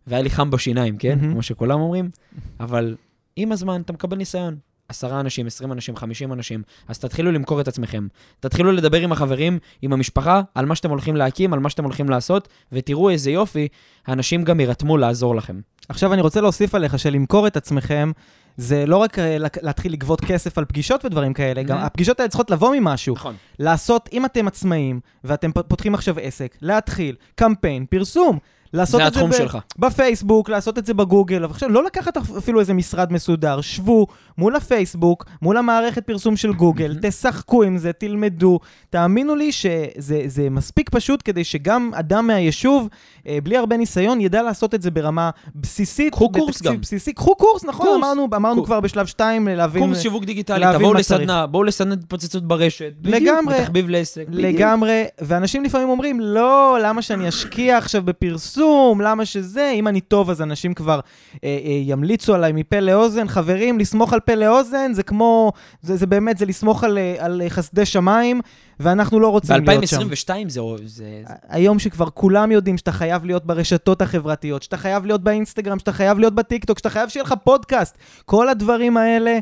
והיה 0.06 0.22
לי 0.22 0.30
חם 0.30 0.50
בשיניים, 0.50 0.96
כן? 0.96 1.18
כמו 1.32 1.42
שכולם 1.42 1.80
אומרים. 1.80 2.10
אבל 2.60 2.96
עם 3.36 3.52
הזמן 3.52 3.80
אתה 3.80 3.92
מקבל 3.92 4.16
ניסיון. 4.16 4.56
עשרה 4.88 5.20
אנשים, 5.20 5.46
עשרים 5.46 5.72
אנשים, 5.72 5.96
חמישים 5.96 6.32
אנשים, 6.32 6.62
אז 6.88 6.98
תתחילו 6.98 7.32
למכור 7.32 7.60
את 7.60 7.68
עצמכם. 7.68 8.06
תתחילו 8.40 8.72
לדבר 8.72 9.00
עם 9.00 9.12
החברים, 9.12 9.58
עם 9.82 9.92
המשפחה, 9.92 10.42
על 10.54 10.66
מה 10.66 10.74
שאתם 10.74 10.90
הולכים 10.90 11.16
להקים, 11.16 11.52
על 11.52 11.60
מה 11.60 11.70
שאתם 11.70 11.84
הולכים 11.84 12.08
לעשות, 12.08 12.48
ותראו 12.72 13.10
איזה 13.10 13.30
יופי, 13.30 13.68
האנשים 14.06 14.44
גם 14.44 14.60
יירתמו 14.60 14.96
לעזור 14.96 15.36
לכם. 15.36 15.60
עכשיו 15.88 16.12
אני 16.12 16.22
רוצה 16.22 16.40
להוסיף 16.40 16.74
עליך 16.74 16.98
שלמכור 16.98 17.46
את 17.46 17.56
עצמכם, 17.56 18.12
זה 18.56 18.86
לא 18.86 18.96
רק 18.96 19.18
אה, 19.18 19.36
להתחיל 19.62 19.92
לגבות 19.92 20.20
כסף 20.20 20.58
על 20.58 20.64
פגישות 20.64 21.04
ודברים 21.04 21.32
כאלה, 21.32 21.62
גם 21.62 21.78
Mhm. 21.78 21.80
הפגישות 21.80 22.20
האלה 22.20 22.28
צריכות 22.28 22.50
לבוא 22.50 22.76
ממשהו. 22.76 23.14
נכון. 23.14 23.34
לעשות, 23.58 24.08
אם 24.12 24.24
אתם 24.24 24.48
עצמאים, 24.48 25.00
ואתם 25.24 25.50
פותחים 25.68 25.94
עכשיו 25.94 26.18
עסק, 26.18 26.56
להתחיל 26.62 27.16
קמפיין, 27.34 27.86
פרסום. 27.90 28.38
לעשות 28.74 29.00
את 29.06 29.14
זה 29.14 29.24
ב- 29.24 29.32
שלך. 29.32 29.58
בפייסבוק, 29.78 30.48
לעשות 30.48 30.78
את 30.78 30.87
זה 30.87 30.94
בגוגל, 30.94 31.44
עכשיו 31.44 31.68
לא 31.68 31.84
לקחת 31.84 32.16
אפ- 32.16 32.37
אפילו 32.38 32.60
איזה 32.60 32.74
משרד 32.74 33.12
מסודר, 33.12 33.60
שבו 33.60 34.06
מול 34.38 34.56
הפייסבוק, 34.56 35.24
מול 35.42 35.56
המערכת 35.56 36.06
פרסום 36.06 36.37
של 36.37 36.52
גוגל. 36.52 36.96
תשחקו 37.02 37.62
עם 37.62 37.78
זה, 37.78 37.92
תלמדו, 37.92 38.58
תאמינו 38.90 39.34
לי 39.37 39.52
שזה 39.52 40.22
זה 40.26 40.50
מספיק 40.50 40.90
פשוט 40.90 41.22
כדי 41.24 41.44
שגם 41.44 41.90
אדם 41.94 42.26
מהיישוב, 42.26 42.88
אה, 43.28 43.38
בלי 43.42 43.56
הרבה 43.56 43.76
ניסיון, 43.76 44.20
ידע 44.20 44.42
לעשות 44.42 44.74
את 44.74 44.82
זה 44.82 44.90
ברמה 44.90 45.30
בסיסית. 45.54 46.12
קחו 46.12 46.32
קורס 46.32 46.62
גם. 46.62 46.80
בסיסי, 46.80 47.12
קחו 47.12 47.34
קורס, 47.34 47.64
נכון, 47.64 47.87
קורס. 47.87 47.98
אמרנו, 47.98 48.28
אמרנו 48.37 48.54
קורס. 48.56 48.66
כבר 48.66 48.80
בשלב 48.80 49.06
2 49.06 49.48
להבין... 49.48 49.82
קורס 49.82 49.98
שיווק 50.00 50.24
דיגיטלי, 50.24 50.66
תבואו 50.78 50.94
לסדנה, 50.94 51.46
בואו 51.46 51.64
לסדנת 51.64 51.98
התפוצצות 51.98 52.44
ברשת. 52.48 52.92
לגמרי. 53.04 53.20
בדיוק, 53.20 53.60
בתחביב 53.60 53.88
לעסק. 53.90 54.24
לגמרי, 54.28 55.04
ואנשים 55.20 55.64
לפעמים 55.64 55.88
אומרים, 55.88 56.20
לא, 56.20 56.78
למה 56.82 57.02
שאני 57.02 57.28
אשקיע 57.28 57.78
עכשיו 57.78 58.02
בפרסום, 58.02 58.63
למה 59.00 59.24
שזה, 59.24 59.70
אם 59.74 59.88
אני 59.88 60.00
טוב 60.00 60.31
אז 60.31 60.42
אנשים 60.42 60.74
כבר 60.74 61.00
אה, 61.44 61.59
אה, 61.64 61.81
ימליצו 61.85 62.35
עליי 62.35 62.53
מפה 62.53 62.81
לאוזן. 62.81 63.29
חברים, 63.29 63.79
לסמוך 63.79 64.12
על 64.12 64.20
פה 64.20 64.35
לאוזן 64.35 64.92
זה 64.92 65.03
כמו, 65.03 65.53
זה, 65.83 65.96
זה 65.96 66.07
באמת, 66.07 66.38
זה 66.38 66.46
לסמוך 66.46 66.85
על, 66.85 66.98
אה, 66.98 67.14
על 67.18 67.42
אה, 67.42 67.50
חסדי 67.50 67.87
שמיים, 67.87 68.40
ואנחנו 68.81 69.20
לא 69.20 69.29
רוצים 69.29 69.57
להיות 69.66 69.88
שם. 69.88 70.09
ב-2022 70.09 70.48
זה... 70.48 70.61
זה- 70.85 71.05
היום 71.48 71.79
שכבר 71.79 72.11
כולם 72.11 72.53
יודעים 72.53 72.79
שאתה 72.79 72.92
חייב 72.92 73.24
להיות 73.24 73.44
ברשתות 73.46 74.03
החברתיות, 74.03 74.62
שאתה 74.62 74.77
חייב 74.77 75.07
להיות 75.07 75.20
באינסטגרם, 75.22 75.79
שאתה 75.79 75.92
חייב 75.92 76.18
להיות 76.18 76.35
בטיקטוק, 76.35 76.79
שאתה 76.79 76.90
חייב 76.90 77.09
שיהיה 77.09 77.24
לך 77.24 77.35
פודקאסט. 77.44 77.98
כל 78.24 78.48
הדברים 78.48 78.96
האלה, 78.96 79.38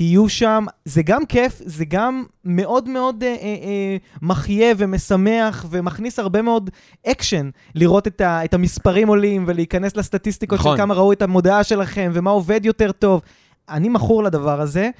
תהיו 0.00 0.28
שם. 0.28 0.64
זה 0.84 1.02
גם 1.02 1.26
כיף, 1.26 1.62
זה 1.64 1.84
גם 1.84 2.24
מאוד 2.44 2.88
מאוד 2.88 3.22
אה, 3.22 3.28
אה, 3.28 3.34
אה, 3.44 3.96
מחיה 4.22 4.74
ומשמח 4.78 5.66
ומכניס 5.70 6.18
הרבה 6.18 6.42
מאוד 6.42 6.70
אקשן 7.06 7.50
לראות 7.74 8.06
את, 8.06 8.20
ה, 8.20 8.44
את 8.44 8.54
המספרים 8.54 9.08
עולים 9.08 9.44
ולהיכנס 9.46 9.96
לסטטיסטיקות 9.96 10.58
נכון. 10.58 10.76
של 10.76 10.82
כמה 10.82 10.94
ראו 10.94 11.12
את 11.12 11.22
המודעה 11.22 11.64
שלכם 11.64 12.10
ומה 12.14 12.30
עובד 12.30 12.64
יותר 12.64 12.92
טוב. 12.92 13.22
אני 13.68 13.88
מכור 13.88 14.22
לדבר 14.24 14.60
הזה. 14.60 14.90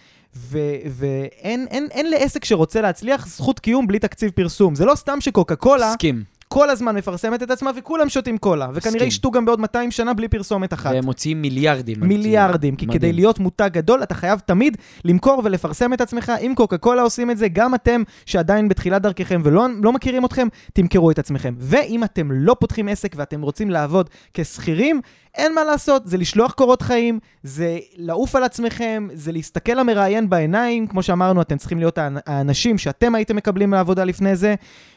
ואין 0.86 1.66
אין, 1.70 1.88
אין 1.90 2.10
לעסק 2.10 2.44
שרוצה 2.44 2.80
להצליח 2.80 3.26
זכות 3.26 3.60
קיום 3.60 3.86
בלי 3.86 3.98
תקציב 3.98 4.30
פרסום. 4.30 4.74
זה 4.74 4.84
לא 4.84 4.94
סתם 4.94 5.20
שקוקה 5.20 5.56
קולה 5.56 5.92
סכים. 5.92 6.24
כל 6.52 6.70
הזמן 6.70 6.96
מפרסמת 6.96 7.42
את 7.42 7.50
עצמה 7.50 7.70
וכולם 7.76 8.08
שותים 8.08 8.38
קולה. 8.38 8.68
וכנראה. 8.74 9.06
ישתו 9.06 9.30
גם 9.30 9.44
בעוד 9.44 9.60
200 9.60 9.90
שנה 9.90 10.14
בלי 10.14 10.28
פרסומת 10.28 10.72
אחת. 10.72 10.90
והם 10.92 11.04
מוציאים 11.04 11.42
מיליארדים. 11.42 11.96
מיליארדים, 12.00 12.76
כי 12.76 12.86
מדהים. 12.86 12.98
כדי 12.98 13.12
להיות 13.12 13.38
מותג 13.38 13.70
גדול, 13.72 14.02
אתה 14.02 14.14
חייב 14.14 14.38
תמיד 14.38 14.76
למכור 15.04 15.40
ולפרסם 15.44 15.92
את 15.92 16.00
עצמך. 16.00 16.32
אם 16.40 16.52
קוקה 16.56 16.78
קולה 16.78 17.02
עושים 17.02 17.30
את 17.30 17.38
זה, 17.38 17.48
גם 17.48 17.74
אתם 17.74 18.02
שעדיין 18.26 18.68
בתחילת 18.68 19.02
דרככם 19.02 19.40
ולא 19.44 19.66
לא 19.82 19.92
מכירים 19.92 20.24
אתכם, 20.24 20.48
תמכרו 20.72 21.10
את 21.10 21.18
עצמכם. 21.18 21.54
ואם 21.58 22.04
אתם 22.04 22.32
לא 22.32 22.56
פותחים 22.60 22.88
עסק 22.88 23.12
ואתם 23.16 23.42
רוצים 23.42 23.70
לעבוד 23.70 24.10
כשכירים, 24.34 25.00
אין 25.34 25.54
מה 25.54 25.64
לעשות, 25.64 26.06
זה 26.06 26.16
לשלוח 26.16 26.52
קורות 26.52 26.82
חיים, 26.82 27.18
זה 27.42 27.78
לעוף 27.96 28.34
על 28.36 28.44
עצמכם, 28.44 29.08
זה 29.14 29.32
להסתכל 29.32 29.72
למראיין 29.72 30.30
בעיניים, 30.30 30.86
כמו 30.86 31.02
שאמרנו, 31.02 31.42
אתם 31.42 31.56
צריכים 31.58 31.78
להיות 31.78 31.98
האנ- 31.98 32.20
האנשים 32.26 32.78
שאתם 32.78 33.14
הייתם 33.14 33.36
מקבלים 33.36 33.72
לעבודה 33.72 34.04
לפני 34.04 34.36
זה, 34.36 34.54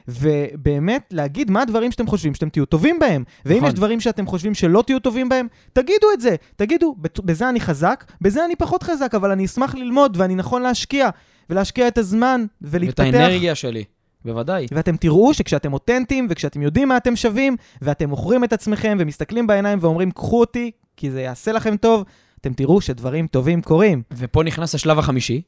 ובאמת 0.08 1.04
להגיד 1.12 1.52
מה 1.52 1.62
הדברים 1.62 1.92
שאתם 1.92 2.08
חושבים 2.08 2.34
שאתם 2.34 2.50
תהיו 2.50 2.66
טובים 2.66 3.00
בהם. 3.00 3.24
ואם 3.46 3.58
נכון. 3.58 3.68
יש 3.70 3.74
דברים 3.74 4.00
שאתם 4.00 4.26
חושבים 4.28 4.54
שלא 4.54 4.84
תהיו 4.86 5.00
טובים 5.00 5.30
בהם, 5.30 5.48
תגידו 5.74 6.08
את 6.14 6.22
זה. 6.22 6.36
תגידו, 6.56 6.96
"בת- 7.02 7.20
בזה 7.20 7.50
אני 7.50 7.60
חזק, 7.60 8.04
בזה 8.22 8.46
אני 8.46 8.56
פחות 8.56 8.84
חזק, 8.84 9.16
אבל 9.16 9.32
אני 9.32 9.46
אשמח 9.46 9.76
ללמוד 9.76 10.18
ואני 10.20 10.36
נכון 10.36 10.62
להשקיע, 10.62 11.10
ולהשקיע 11.50 11.88
את 11.88 11.98
הזמן 11.98 12.46
ואת 12.62 12.72
ולהתפתח. 12.74 13.04
האנרגיה 13.04 13.56
שלי. 13.56 13.84
בוודאי. 14.26 14.66
ואתם 14.72 14.98
תראו 14.98 15.34
שכשאתם 15.34 15.74
אותנטיים 15.74 16.28
וכשאתם 16.30 16.62
יודעים 16.62 16.88
מה 16.88 16.98
אתם 16.98 17.16
שווים, 17.16 17.56
ואתם 17.82 18.10
מוכרים 18.10 18.44
את 18.44 18.54
עצמכם 18.54 18.98
ומסתכלים 19.00 19.48
בעיניים 19.48 19.80
ואומרים, 19.82 20.12
קחו 20.12 20.40
אותי, 20.40 20.72
כי 20.98 21.12
זה 21.12 21.22
יעשה 21.22 21.52
לכם 21.52 21.78
טוב, 21.78 22.06
אתם 22.42 22.54
תראו 22.54 22.82
שדברים 22.82 23.28
טובים 23.28 23.62
קורים. 23.62 24.04
ופה 24.12 24.44
נכנס 24.44 24.76
השלב 24.76 25.00
החמישי, 25.00 25.42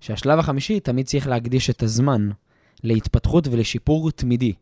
שהשלב 0.00 0.38
החמישי 0.38 0.80
תמיד 0.80 1.06
צריך 1.06 1.28
להקדיש 1.28 1.70
את 1.70 1.82
הזמן 1.82 2.28
להתפתחות 2.82 3.48
ולשיפור 3.48 4.10
תמידי. 4.10 4.52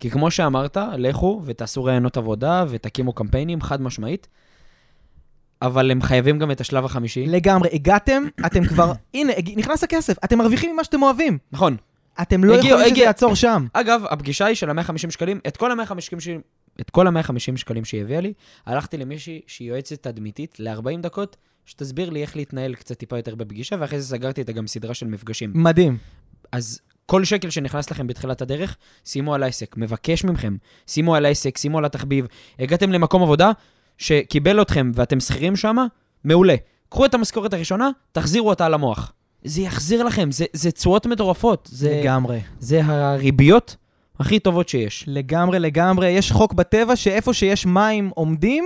כי 0.00 0.10
כמו 0.10 0.30
שאמרת, 0.30 0.76
לכו 0.96 1.42
ותעשו 1.44 1.84
רעיונות 1.84 2.16
עבודה 2.16 2.64
ותקימו 2.68 3.12
קמפיינים, 3.12 3.60
חד 3.60 3.82
משמעית, 3.82 4.28
אבל 5.62 5.90
הם 5.90 6.02
חייבים 6.02 6.38
גם 6.38 6.50
את 6.50 6.60
השלב 6.60 6.84
החמישי. 6.84 7.26
לגמרי, 7.26 7.68
הגעתם, 7.72 8.22
אתם 8.46 8.64
כבר, 8.64 8.92
הנה, 9.14 9.32
נכנס 9.56 9.84
הכסף, 9.84 10.16
אתם 10.24 10.38
מרוויחים 10.38 10.72
ממה 10.72 10.84
שאתם 10.84 11.02
אוהבים. 11.02 11.38
נכון. 11.52 11.76
אתם 12.22 12.44
לא 12.44 12.54
יכולים 12.54 12.94
שזה 12.94 13.00
יעצור 13.00 13.34
שם. 13.34 13.66
אגב, 13.72 14.02
הפגישה 14.10 14.46
היא 14.46 14.54
של 14.54 14.70
ה-150 14.70 15.10
שקלים, 15.10 15.40
את 15.46 15.56
כל 15.56 15.80
ה-150 15.80 16.00
שקלים, 16.00 16.40
את 16.80 16.90
כל 16.90 17.06
ה-150 17.06 17.56
שקלים 17.56 17.84
שהיא 17.84 18.00
הביאה 18.00 18.20
לי, 18.20 18.32
הלכתי 18.66 18.96
למישהי 18.96 19.40
שהיא 19.46 19.68
יועצת 19.68 20.02
תדמיתית 20.02 20.60
ל-40 20.60 21.00
דקות, 21.00 21.36
שתסביר 21.66 22.10
לי 22.10 22.22
איך 22.22 22.36
להתנהל 22.36 22.74
קצת 22.74 22.98
טיפה 22.98 23.16
יותר 23.16 23.34
בפגישה, 23.34 23.76
ואחרי 23.78 24.00
זה 24.00 24.08
סגרתי 24.08 24.40
איתה 24.40 24.52
גם 24.52 24.66
סדרה 24.66 24.94
של 24.94 25.06
מפגשים. 25.06 25.52
מדהים. 25.54 25.98
אז 26.52 26.80
כל 27.06 27.24
שקל 27.24 27.50
שנכנס 27.50 27.90
לכם 27.90 28.06
בתחילת 28.06 28.42
הדרך, 28.42 28.76
שימו 29.04 29.34
על 29.34 29.42
העסק. 29.42 29.76
מבקש 29.76 30.24
מכם, 30.24 30.56
שימו 30.86 31.14
על 31.14 31.26
העסק, 31.26 31.58
שימו 31.58 31.78
על 31.78 31.84
התחביב. 31.84 32.26
הגעתם 32.58 32.92
למקום 32.92 33.22
עבודה 33.22 33.50
שקיבל 33.98 34.62
אתכם 34.62 34.90
ואתם 34.94 35.20
שכירים 35.20 35.56
שם, 35.56 35.76
מעולה. 36.24 36.54
קחו 36.88 37.04
את 37.04 37.14
המשכורת 37.14 37.54
הראשונה, 37.54 37.90
תחזירו 38.12 38.48
אותה 38.48 38.66
על 38.66 38.74
המוח. 38.74 39.12
זה 39.44 39.60
יחזיר 39.60 40.02
לכם, 40.02 40.30
זה, 40.30 40.44
זה 40.52 40.70
תשואות 40.70 41.06
מטורפות. 41.06 41.68
זה, 41.72 42.00
לגמרי. 42.00 42.40
זה 42.58 42.80
הריביות 42.84 43.76
הכי 44.20 44.38
טובות 44.38 44.68
שיש. 44.68 45.04
לגמרי, 45.06 45.58
לגמרי. 45.58 46.08
יש 46.08 46.32
חוק 46.32 46.52
בטבע 46.52 46.96
שאיפה 46.96 47.34
שיש 47.34 47.66
מים 47.66 48.10
עומדים, 48.14 48.64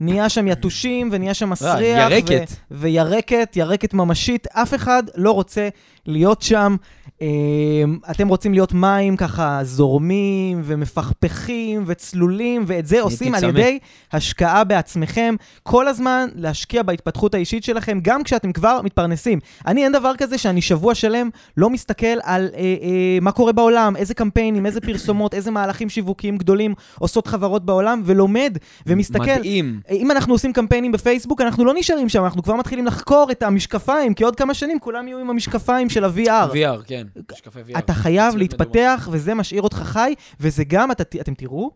נהיה 0.00 0.28
שם 0.28 0.48
יתושים 0.48 1.08
ונהיה 1.12 1.34
שם 1.34 1.50
מסריח. 1.50 2.10
ירקת. 2.10 2.50
ו- 2.50 2.54
וירקת, 2.70 3.52
ירקת 3.56 3.94
ממשית. 3.94 4.46
אף 4.46 4.74
אחד 4.74 5.02
לא 5.16 5.30
רוצה 5.30 5.68
להיות 6.06 6.42
שם. 6.42 6.76
אמ, 7.20 7.98
אתם 8.10 8.28
רוצים 8.28 8.52
להיות 8.52 8.72
מים 8.72 9.16
ככה 9.16 9.60
זורמים 9.62 10.62
ומפכפכים 10.64 11.84
וצלולים, 11.86 12.64
ואת 12.66 12.86
זה 12.86 13.00
עושים 13.00 13.34
על. 13.34 13.44
ידי 13.44 13.78
השקעה 14.12 14.64
בעצמכם. 14.64 15.34
כל 15.62 15.88
הזמן 15.88 16.28
להשקיע 16.34 16.82
בהתפתחות 16.82 17.34
האישית 17.34 17.64
שלכם, 17.64 17.98
גם 18.02 18.22
כשאתם 18.22 18.52
כבר 18.52 18.80
מתפרנסים. 18.84 19.38
אני, 19.66 19.84
אין 19.84 19.92
דבר 19.92 20.12
כזה 20.18 20.38
שאני 20.38 20.62
שבוע 20.62 20.94
שלם 20.94 21.28
לא 21.56 21.70
מסתכל 21.70 22.06
על 22.22 22.48
אה, 22.54 22.60
אה, 22.60 23.18
מה 23.20 23.32
קורה 23.32 23.52
בעולם, 23.52 23.96
איזה 23.96 24.14
קמפיינים, 24.14 24.66
איזה 24.66 24.80
פרסומות, 24.80 25.34
איזה 25.34 25.50
מהלכים 25.50 25.88
שיווקיים 25.88 26.38
גדולים 26.38 26.74
עושות 26.98 27.26
חברות 27.26 27.64
בעולם, 27.64 28.02
ולומד 28.04 28.58
ומסתכל. 28.86 29.22
מדהים. 29.22 29.80
אם 29.90 30.10
אנחנו 30.10 30.34
עושים 30.34 30.52
קמפיינים 30.52 30.92
בפייסבוק, 30.92 31.40
אנחנו 31.40 31.64
לא 31.64 31.74
נשארים 31.76 32.08
שם, 32.08 32.24
אנחנו 32.24 32.42
כבר 32.42 32.54
מתחילים 32.56 32.86
לחקור 32.86 33.28
את 33.30 33.42
המשקפיים, 33.42 34.14
כי 34.14 34.24
עוד 34.24 34.36
כמה 34.36 34.54
שנים 34.54 34.78
כולם 34.80 35.08
יהיו 35.08 35.18
עם 35.18 35.30
המשקפיים 35.30 35.90
של 35.90 36.04
ה-VR. 36.04 36.52
VR, 36.52 36.82
כן. 36.86 37.05
משקפי 37.32 37.60
VR. 37.60 37.78
אתה 37.78 37.94
חייב 37.94 38.36
להתפתח, 38.36 39.08
וזה 39.12 39.34
משאיר 39.34 39.62
אותך 39.62 39.76
חי, 39.76 40.14
וזה 40.40 40.64
גם, 40.64 40.90
אתה, 40.90 41.02
אתם 41.20 41.34
תראו, 41.34 41.70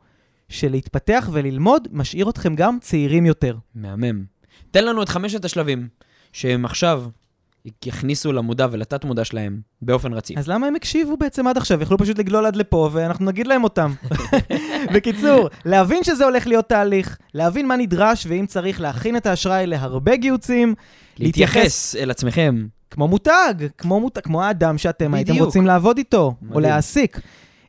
שלהתפתח 0.48 1.28
וללמוד 1.32 1.88
משאיר 1.92 2.30
אתכם 2.30 2.54
גם 2.54 2.78
צעירים 2.80 3.26
יותר. 3.26 3.56
מהמם. 3.74 4.24
תן 4.70 4.84
לנו 4.84 5.02
את 5.02 5.08
חמשת 5.08 5.44
השלבים 5.44 5.88
שהם 6.32 6.64
עכשיו 6.64 7.04
יכניסו 7.86 8.32
למודע 8.32 8.66
ולתת 8.70 9.04
מודע 9.04 9.24
שלהם 9.24 9.60
באופן 9.82 10.12
רציף. 10.12 10.38
אז 10.38 10.48
למה 10.48 10.66
הם 10.66 10.76
הקשיבו 10.76 11.16
בעצם 11.16 11.46
עד 11.46 11.56
עכשיו? 11.56 11.82
יכלו 11.82 11.98
פשוט 11.98 12.18
לגלול 12.18 12.46
עד 12.46 12.56
לפה, 12.56 12.90
ואנחנו 12.92 13.24
נגיד 13.24 13.46
להם 13.46 13.64
אותם. 13.64 13.92
בקיצור, 14.94 15.48
להבין 15.64 16.04
שזה 16.04 16.24
הולך 16.24 16.46
להיות 16.46 16.68
תהליך, 16.68 17.18
להבין 17.34 17.68
מה 17.68 17.76
נדרש, 17.76 18.26
ואם 18.26 18.46
צריך 18.46 18.80
להכין 18.80 19.16
את 19.16 19.26
האשראי 19.26 19.66
להרבה 19.66 20.16
גיוצים, 20.16 20.74
להתייחס 21.18 21.96
אל 21.96 22.10
עצמכם. 22.10 22.66
כמו 22.90 23.09
מותג, 23.09 23.55
כמו, 23.79 24.00
מותג, 24.00 24.20
כמו 24.20 24.42
האדם 24.42 24.79
שאתם 24.79 25.14
הייתם 25.14 25.33
בדיוק. 25.33 25.46
רוצים 25.46 25.66
לעבוד 25.66 25.98
איתו, 25.98 26.22
או 26.22 26.35
מדהים. 26.42 26.62
להעסיק. 26.62 27.20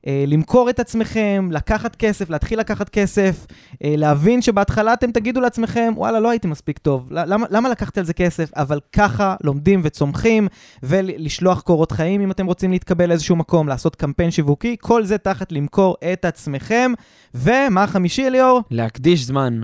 אה, 0.08 0.24
למכור 0.28 0.70
את 0.70 0.80
עצמכם, 0.80 1.50
לקחת 1.52 1.96
כסף, 1.96 2.30
להתחיל 2.30 2.60
לקחת 2.60 2.90
כסף, 2.90 3.46
אה, 3.84 3.94
להבין 3.98 4.42
שבהתחלה 4.42 4.94
אתם 4.94 5.12
תגידו 5.12 5.42
לעצמכם, 5.42 5.94
וואלה, 5.96 6.20
לא 6.20 6.30
הייתי 6.30 6.48
מספיק 6.48 6.78
טוב, 6.78 7.08
למה, 7.12 7.48
למה 7.50 7.70
לקחתי 7.70 8.00
על 8.00 8.06
זה 8.06 8.14
כסף? 8.14 8.52
אבל 8.56 8.80
ככה 8.94 9.36
לומדים 9.44 9.82
וצומחים, 9.84 10.48
ולשלוח 10.84 11.62
קורות 11.62 11.92
חיים 11.92 12.22
אם 12.22 12.32
אתם 12.32 12.46
רוצים 12.46 12.72
להתקבל 12.72 13.06
לאיזשהו 13.10 13.36
מקום, 13.36 13.68
לעשות 13.68 13.96
קמפיין 13.96 14.32
שיווקי, 14.32 14.76
כל 14.80 15.06
זה 15.06 15.18
תחת 15.18 15.52
למכור 15.52 15.96
את 16.14 16.26
עצמכם. 16.26 16.92
ומה 17.36 17.84
החמישי, 17.84 18.28
אליאור? 18.28 18.62
להקדיש 18.72 19.24
זמן 19.24 19.62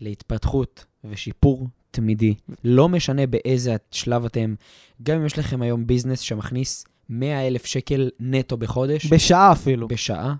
להתפתחות 0.00 0.84
ושיפור 1.04 1.68
תמידי. 1.90 2.34
לא 2.64 2.88
משנה 2.88 3.26
באיזה 3.26 3.76
שלב 3.90 4.24
אתם, 4.24 4.54
גם 5.02 5.16
אם 5.16 5.26
יש 5.26 5.38
לכם 5.38 5.62
היום 5.62 5.86
ביזנס 5.86 6.20
שמכניס 6.20 6.84
100 7.08 7.46
אלף 7.46 7.66
שקל 7.66 8.10
נטו 8.20 8.56
בחודש, 8.56 9.06
בשעה 9.06 9.52
אפילו. 9.52 9.88
בשעה, 9.88 10.34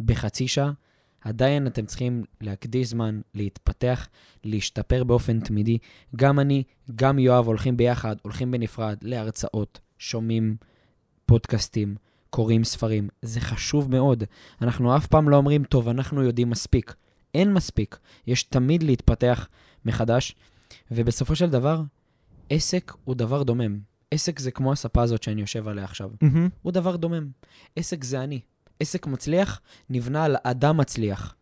בחצי 0.00 0.48
שעה, 0.48 0.72
עדיין 1.20 1.66
אתם 1.66 1.86
צריכים 1.86 2.24
להקדיש 2.40 2.88
זמן, 2.88 3.20
להתפתח, 3.34 4.08
להשתפר 4.44 5.04
באופן 5.04 5.40
תמידי. 5.40 5.78
גם 6.16 6.40
אני, 6.40 6.62
גם 6.94 7.18
יואב 7.18 7.46
הולכים 7.46 7.76
ביחד, 7.76 8.16
הולכים 8.22 8.50
בנפרד 8.50 8.96
להרצאות, 9.02 9.80
שומעים 9.98 10.56
פודקאסטים, 11.26 11.94
קוראים 12.30 12.64
ספרים. 12.64 13.08
זה 13.22 13.40
חשוב 13.40 13.90
מאוד. 13.90 14.24
אנחנו 14.62 14.96
אף 14.96 15.06
פעם 15.06 15.28
לא 15.28 15.36
אומרים, 15.36 15.64
טוב, 15.64 15.88
אנחנו 15.88 16.22
יודעים 16.22 16.50
מספיק. 16.50 16.94
אין 17.34 17.52
מספיק. 17.52 17.98
יש 18.26 18.42
תמיד 18.42 18.82
להתפתח 18.82 19.48
מחדש, 19.84 20.34
ובסופו 20.94 21.36
של 21.36 21.50
דבר, 21.50 21.82
עסק 22.50 22.92
הוא 23.04 23.14
דבר 23.14 23.42
דומם. 23.42 23.78
עסק 24.10 24.38
זה 24.38 24.50
כמו 24.50 24.72
הספה 24.72 25.02
הזאת 25.02 25.22
שאני 25.22 25.40
יושב 25.40 25.68
עליה 25.68 25.84
עכשיו. 25.84 26.10
מהמם. 26.22 26.48
הוא 26.62 26.72
דבר 26.72 26.96
דומם. 26.96 27.28
עסק 27.76 28.04
זה 28.04 28.22
אני. 28.22 28.40
עסק 28.80 29.06
מצליח 29.06 29.60
נבנה 29.90 30.24
על 30.24 30.36
אדם 30.42 30.76
מצליח. 30.76 31.34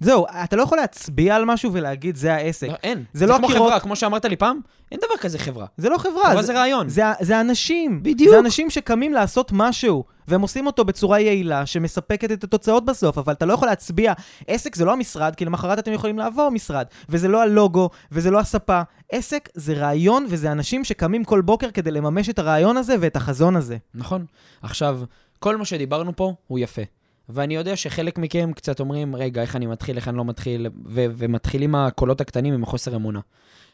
זהו, 0.00 0.26
אתה 0.44 0.56
לא 0.56 0.62
יכול 0.62 0.78
להצביע 0.78 1.36
על 1.36 1.44
משהו 1.44 1.72
ולהגיד, 1.72 2.16
זה 2.16 2.34
העסק. 2.34 2.68
לא, 2.68 2.74
אין. 2.82 2.98
זה 2.98 3.04
זה 3.20 3.26
לא 3.26 3.36
כמו 3.38 3.46
הקירות- 3.46 3.66
חברה, 3.68 3.80
כמו 3.80 3.96
שאמרת 3.96 4.24
לי 4.24 4.36
פעם, 4.36 4.60
אין 4.92 5.00
דבר 5.06 5.16
כזה 5.20 5.38
חברה. 5.38 5.66
זה 5.76 5.88
לא 5.88 5.98
חברה, 5.98 6.24
חברה 6.24 6.42
זה, 6.42 6.46
זה 6.46 6.52
רעיון. 6.58 6.88
זה, 6.88 7.02
זה 7.20 7.40
אנשים. 7.40 8.02
בדיוק. 8.02 8.30
זה 8.30 8.38
אנשים 8.38 8.70
שקמים 8.70 9.12
לעשות 9.12 9.50
משהו, 9.54 10.04
והם 10.28 10.40
עושים 10.40 10.66
אותו 10.66 10.84
בצורה 10.84 11.20
יעילה, 11.20 11.66
שמספקת 11.66 12.32
את 12.32 12.44
התוצאות 12.44 12.84
בסוף, 12.84 13.18
אבל 13.18 13.32
אתה 13.32 13.46
לא 13.46 13.52
יכול 13.52 13.68
להצביע, 13.68 14.12
עסק 14.46 14.74
זה 14.74 14.84
לא 14.84 14.92
המשרד, 14.92 15.34
כי 15.34 15.44
למחרת 15.44 15.78
אתם 15.78 15.92
יכולים 15.92 16.18
לעבור 16.18 16.50
משרד, 16.50 16.84
וזה 17.08 17.28
לא 17.28 17.42
הלוגו, 17.42 17.90
וזה 18.12 18.30
לא 18.30 18.38
הספה. 18.40 18.80
עסק 19.12 19.48
זה 19.54 19.72
רעיון, 19.74 20.26
וזה 20.28 20.52
אנשים 20.52 20.84
שקמים 20.84 21.24
כל 21.24 21.40
בוקר 21.40 21.70
כדי 21.70 21.90
לממש 21.90 22.28
את 22.28 22.38
הרעיון 22.38 22.76
הזה 22.76 22.96
ואת 23.00 23.16
החזון 23.16 23.56
הזה. 23.56 23.76
נכון. 23.94 24.24
עכשיו, 24.62 25.00
כל 25.38 25.56
מה 25.56 25.64
שדיברנו 25.64 26.16
פה 26.16 26.32
הוא 26.46 26.58
יפה. 26.58 26.82
ואני 27.28 27.54
יודע 27.56 27.76
שחלק 27.76 28.18
מכם 28.18 28.50
קצת 28.52 28.80
אומרים, 28.80 29.16
רגע, 29.16 29.42
איך 29.42 29.56
אני 29.56 29.66
מתחיל, 29.66 29.96
איך 29.96 30.08
אני 30.08 30.16
לא 30.16 30.24
מתחיל, 30.24 30.66
ו- 30.86 31.06
ומתחילים 31.16 31.74
הקולות 31.74 32.20
הקטנים 32.20 32.54
עם 32.54 32.62
החוסר 32.62 32.96
אמונה. 32.96 33.20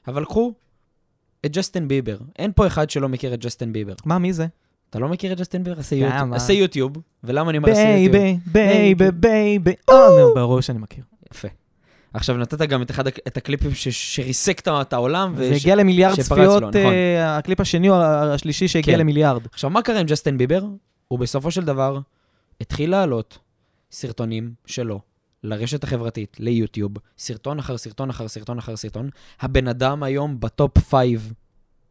אבל 0.09 0.25
קחו 0.25 0.53
את 1.47 1.53
ג'סטין 1.57 1.88
ביבר. 1.88 2.17
אין 2.38 2.53
פה 2.57 2.67
אחד 2.67 2.91
שלא 2.91 3.09
מכיר 3.09 3.35
את 3.35 3.45
ג'סטין 3.45 3.73
ביבר. 3.73 3.95
מה, 4.05 4.19
מי 4.19 4.33
זה? 4.33 4.47
אתה 4.91 4.99
לא 4.99 5.09
מכיר 5.09 5.33
את 5.33 5.38
ג'סטין 5.41 5.65
ביבר? 5.65 5.81
עשה 5.81 5.97
יוטיוב. 5.97 6.35
עשה 6.35 6.53
יוטיוב. 6.53 6.93
ולמה 7.25 7.51
אני 7.51 7.59
אומר 7.59 7.71
עשה 7.71 7.81
יוטיוב? 7.81 8.12
baby, 8.12 8.38
baby, 8.47 9.11
baby. 9.11 9.73
אה, 9.91 9.95
נו, 10.21 10.35
ברור 10.35 10.61
שאני 10.61 10.79
מכיר. 10.79 11.05
יפה. 11.33 11.49
עכשיו, 12.15 12.37
נתת 12.37 12.59
גם 12.61 12.83
את 12.83 12.91
אחד 12.91 13.07
את 13.07 13.37
הקליפים 13.37 13.75
ש- 13.75 13.88
שריסק 14.17 14.61
את 14.69 14.93
העולם. 14.93 15.35
זה 15.37 15.55
הגיע 15.55 15.75
למיליארד 15.75 16.21
צפיות, 16.21 16.62
לו, 16.62 16.69
נכון. 16.69 16.75
אה, 16.93 17.37
הקליפ 17.38 17.61
השני 17.61 17.91
או 17.91 17.95
השלישי 18.03 18.69
שהגיע 18.69 18.95
כן. 18.95 19.01
למיליארד. 19.01 19.43
עכשיו, 19.53 19.71
מה 19.71 19.83
קרה 19.83 20.01
עם 20.01 20.07
ג'סטין 20.07 20.38
ביבר? 20.38 20.65
הוא 21.09 21.19
בסופו 21.19 21.51
של 21.51 21.65
דבר 21.65 21.99
התחיל 22.62 22.90
להעלות 22.90 23.38
סרטונים 23.90 24.55
שלו 24.66 25.01
לרשת 25.44 25.85
החברתית, 25.85 26.37
ליוטיוב, 26.40 26.92
סרטון 27.18 27.59
אחר 27.59 27.79
סרטון 27.79 28.11
אחר 28.11 28.29
סרטון 28.29 28.59
אחר 28.59 28.77
סרטון. 28.77 29.11
הבן 29.40 29.68
אדם 29.68 30.03
היום 30.03 30.40
ב 30.40 30.50
top 30.50 30.79
five 30.79 31.33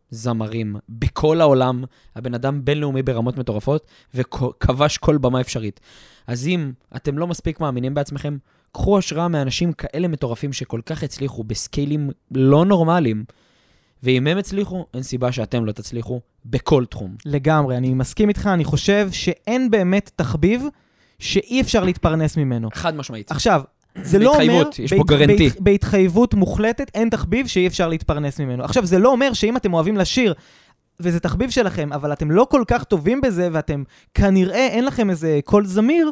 זמרים 0.10 0.76
בכל 0.90 1.42
העולם, 1.42 1.84
הבן 2.16 2.34
אדם 2.34 2.66
בינלאומי 2.66 3.04
ברמות 3.04 3.38
מטורפות, 3.38 3.88
וכבש 4.14 4.98
כל 4.98 5.18
במה 5.18 5.42
אפשרית. 5.42 5.80
אז 6.28 6.48
אם 6.48 6.72
אתם 6.96 7.18
לא 7.18 7.28
מספיק 7.28 7.60
מאמינים 7.60 7.94
בעצמכם, 7.94 8.38
קחו 8.72 8.98
השראה 8.98 9.28
מאנשים 9.28 9.74
כאלה 9.74 10.08
מטורפים 10.08 10.54
שכל 10.54 10.82
כך 10.86 11.04
הצליחו 11.04 11.44
בסקיילים 11.44 12.10
לא 12.32 12.66
נורמליים. 12.66 13.24
ואם 14.04 14.28
הם 14.28 14.38
הצליחו, 14.38 14.86
אין 14.94 15.04
סיבה 15.04 15.32
שאתם 15.32 15.66
לא 15.66 15.72
תצליחו 15.72 16.20
בכל 16.46 16.86
תחום. 16.86 17.16
לגמרי, 17.26 17.78
אני 17.78 17.94
מסכים 17.94 18.30
איתך, 18.30 18.48
אני 18.54 18.64
חושב 18.64 19.10
שאין 19.12 19.72
באמת 19.72 20.12
תחביב 20.16 20.64
שאי 21.20 21.62
אפשר 21.62 21.84
להתפרנס 21.84 22.38
ממנו. 22.38 22.70
חד 22.74 22.96
משמעית. 22.96 23.32
עכשיו, 23.32 23.62
זה 24.04 24.20
לא 24.20 24.30
אומר... 24.30 24.38
בהתחייבות, 24.38 24.80
יש 24.80 24.94
פה 24.94 25.04
גרנטי. 25.08 25.50
בהת- 25.50 25.60
בהתחייבות 25.62 26.34
מוחלטת, 26.34 26.92
אין 26.94 27.10
תחביב 27.10 27.48
שאי 27.48 27.68
אפשר 27.68 27.88
להתפרנס 27.88 28.40
ממנו. 28.40 28.64
עכשיו, 28.64 28.86
זה 28.86 29.00
לא 29.00 29.10
אומר 29.12 29.34
שאם 29.34 29.58
אתם 29.58 29.74
אוהבים 29.74 29.98
לשיר, 29.98 30.34
וזה 31.00 31.20
תחביב 31.20 31.50
שלכם, 31.50 31.94
אבל 31.94 32.14
אתם 32.14 32.32
לא 32.32 32.48
כל 32.50 32.64
כך 32.68 32.84
טובים 32.84 33.22
בזה, 33.22 33.50
ואתם 33.52 33.84
כנראה 34.14 34.68
אין 34.68 34.86
לכם 34.86 35.10
איזה 35.10 35.40
קול 35.46 35.66
זמיר, 35.66 36.12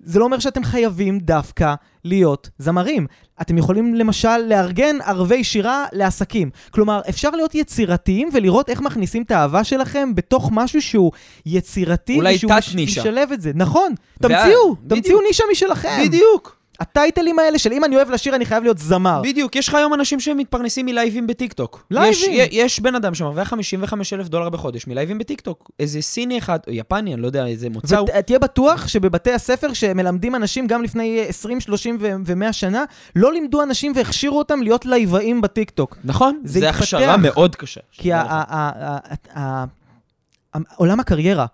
זה 0.00 0.18
לא 0.18 0.24
אומר 0.24 0.38
שאתם 0.38 0.64
חייבים 0.64 1.18
דווקא 1.18 1.74
להיות 2.04 2.50
זמרים. 2.58 3.06
אתם 3.40 3.58
יכולים 3.58 3.94
למשל 3.94 4.36
לארגן 4.36 4.96
ערבי 5.04 5.44
שירה 5.44 5.84
לעסקים. 5.92 6.50
כלומר, 6.70 7.00
אפשר 7.08 7.30
להיות 7.30 7.54
יצירתיים 7.54 8.28
ולראות 8.32 8.70
איך 8.70 8.80
מכניסים 8.80 9.22
את 9.22 9.30
האהבה 9.30 9.64
שלכם 9.64 10.14
בתוך 10.14 10.50
משהו 10.52 10.82
שהוא 10.82 11.12
יצירתי, 11.46 12.16
אולי 12.16 12.38
תת-נישה. 12.38 13.00
משלב 13.00 13.32
את 13.32 13.40
זה. 13.40 13.52
נכון, 13.54 13.92
וה- 14.20 14.28
תמציאו, 14.28 14.74
תמציאו 14.74 14.96
בדיוק. 15.00 15.22
נישה 15.28 15.44
משלכם. 15.52 15.98
בדיוק. 16.04 16.55
הטייטלים 16.80 17.38
האלה 17.38 17.58
של 17.58 17.72
אם 17.72 17.84
אני 17.84 17.96
אוהב 17.96 18.10
לשיר, 18.10 18.34
אני 18.34 18.46
חייב 18.46 18.62
להיות 18.62 18.78
זמר. 18.78 19.20
בדיוק, 19.24 19.56
יש 19.56 19.68
לך 19.68 19.74
היום 19.74 19.94
אנשים 19.94 20.20
שמתפרנסים 20.20 20.86
מלייבים 20.86 21.26
בטיקטוק. 21.26 21.86
לייבים. 21.90 22.30
יש, 22.32 22.48
יש 22.52 22.80
בן 22.80 22.94
אדם 22.94 23.14
שמרוויח 23.14 23.48
55 23.48 24.12
אלף 24.12 24.28
דולר 24.28 24.48
בחודש 24.48 24.86
מלייבים 24.86 25.18
בטיקטוק. 25.18 25.70
איזה 25.80 26.02
סיני 26.02 26.38
אחד, 26.38 26.58
או 26.66 26.72
יפני, 26.72 27.14
אני 27.14 27.22
לא 27.22 27.26
יודע 27.26 27.46
איזה 27.46 27.68
מוצא 27.68 27.98
הוא. 27.98 28.08
ותהיה 28.18 28.38
בטוח 28.38 28.88
שבבתי 28.88 29.32
הספר 29.32 29.72
שמלמדים 29.72 30.34
אנשים 30.34 30.66
גם 30.66 30.82
לפני 30.82 31.20
20, 31.28 31.60
30 31.60 31.98
ו-100 32.00 32.52
שנה, 32.52 32.84
לא 33.16 33.32
לימדו 33.32 33.62
אנשים 33.62 33.92
והכשירו 33.96 34.38
אותם 34.38 34.62
להיות 34.62 34.86
לייבאים 34.86 35.40
בטיקטוק. 35.40 35.96
נכון, 36.04 36.40
זה 36.44 36.60
זה. 36.60 36.68
הכשרה 36.68 37.16
מאוד 37.16 37.56
קשה. 37.56 37.80
כי 37.92 38.10
עולם 40.76 41.00
הקריירה, 41.00 41.46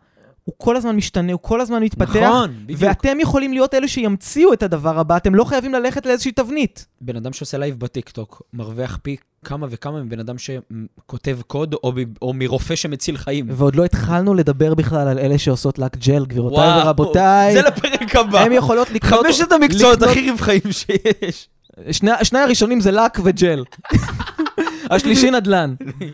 הוא 0.45 0.55
כל 0.59 0.77
הזמן 0.77 0.97
משתנה, 0.97 1.33
הוא 1.33 1.41
כל 1.43 1.61
הזמן 1.61 1.83
מתפתח. 1.83 2.17
נכון, 2.17 2.51
בדיוק. 2.65 2.81
ואתם 2.83 3.21
יכולים 3.21 3.53
להיות 3.53 3.75
אלו 3.75 3.89
שימציאו 3.89 4.53
את 4.53 4.63
הדבר 4.63 4.99
הבא, 4.99 5.17
אתם 5.17 5.35
לא 5.35 5.45
חייבים 5.45 5.73
ללכת 5.75 6.07
לאיזושהי 6.07 6.33
תבנית. 6.33 6.87
בן 7.01 7.17
אדם 7.17 7.33
שעושה 7.33 7.59
לייב 7.59 7.79
בטיקטוק 7.79 8.43
מרוויח 8.53 8.99
פי 9.03 9.17
כמה 9.45 9.67
וכמה 9.71 10.03
מבן 10.03 10.21
אדם 10.21 10.35
שכותב 10.39 11.39
קוד, 11.47 11.75
או, 11.85 11.93
ב- 11.93 11.99
או 12.23 12.33
מרופא 12.35 12.75
שמציל 12.77 13.17
חיים. 13.19 13.47
ועוד 13.51 13.77
לא 13.77 13.85
התחלנו 13.85 14.35
לדבר 14.35 14.75
בכלל 14.75 15.09
על 15.09 15.19
אלה 15.19 15.39
שעושות 15.39 15.79
לק 15.79 15.97
ג'ל, 15.97 16.27
גבירותיי 16.27 16.83
ורבותיי. 16.83 17.53
זה 17.53 17.63
לפרק 17.63 18.17
הבא. 18.17 18.41
הן 18.41 18.53
יכולות 18.53 18.91
לקנות... 18.91 19.27
חמשת 19.27 19.53
המקצועות 19.53 19.97
לקנות- 19.97 20.11
הכי 20.11 20.31
רווחיים 20.31 20.61
שיש. 20.71 21.49
שני, 21.91 22.11
שני 22.23 22.39
הראשונים 22.39 22.81
זה 22.81 22.91
לק 22.91 23.19
וג'ל. 23.25 23.65
השלישי 24.91 25.31
נדל"ן. 25.31 25.75
טוב, 25.79 26.05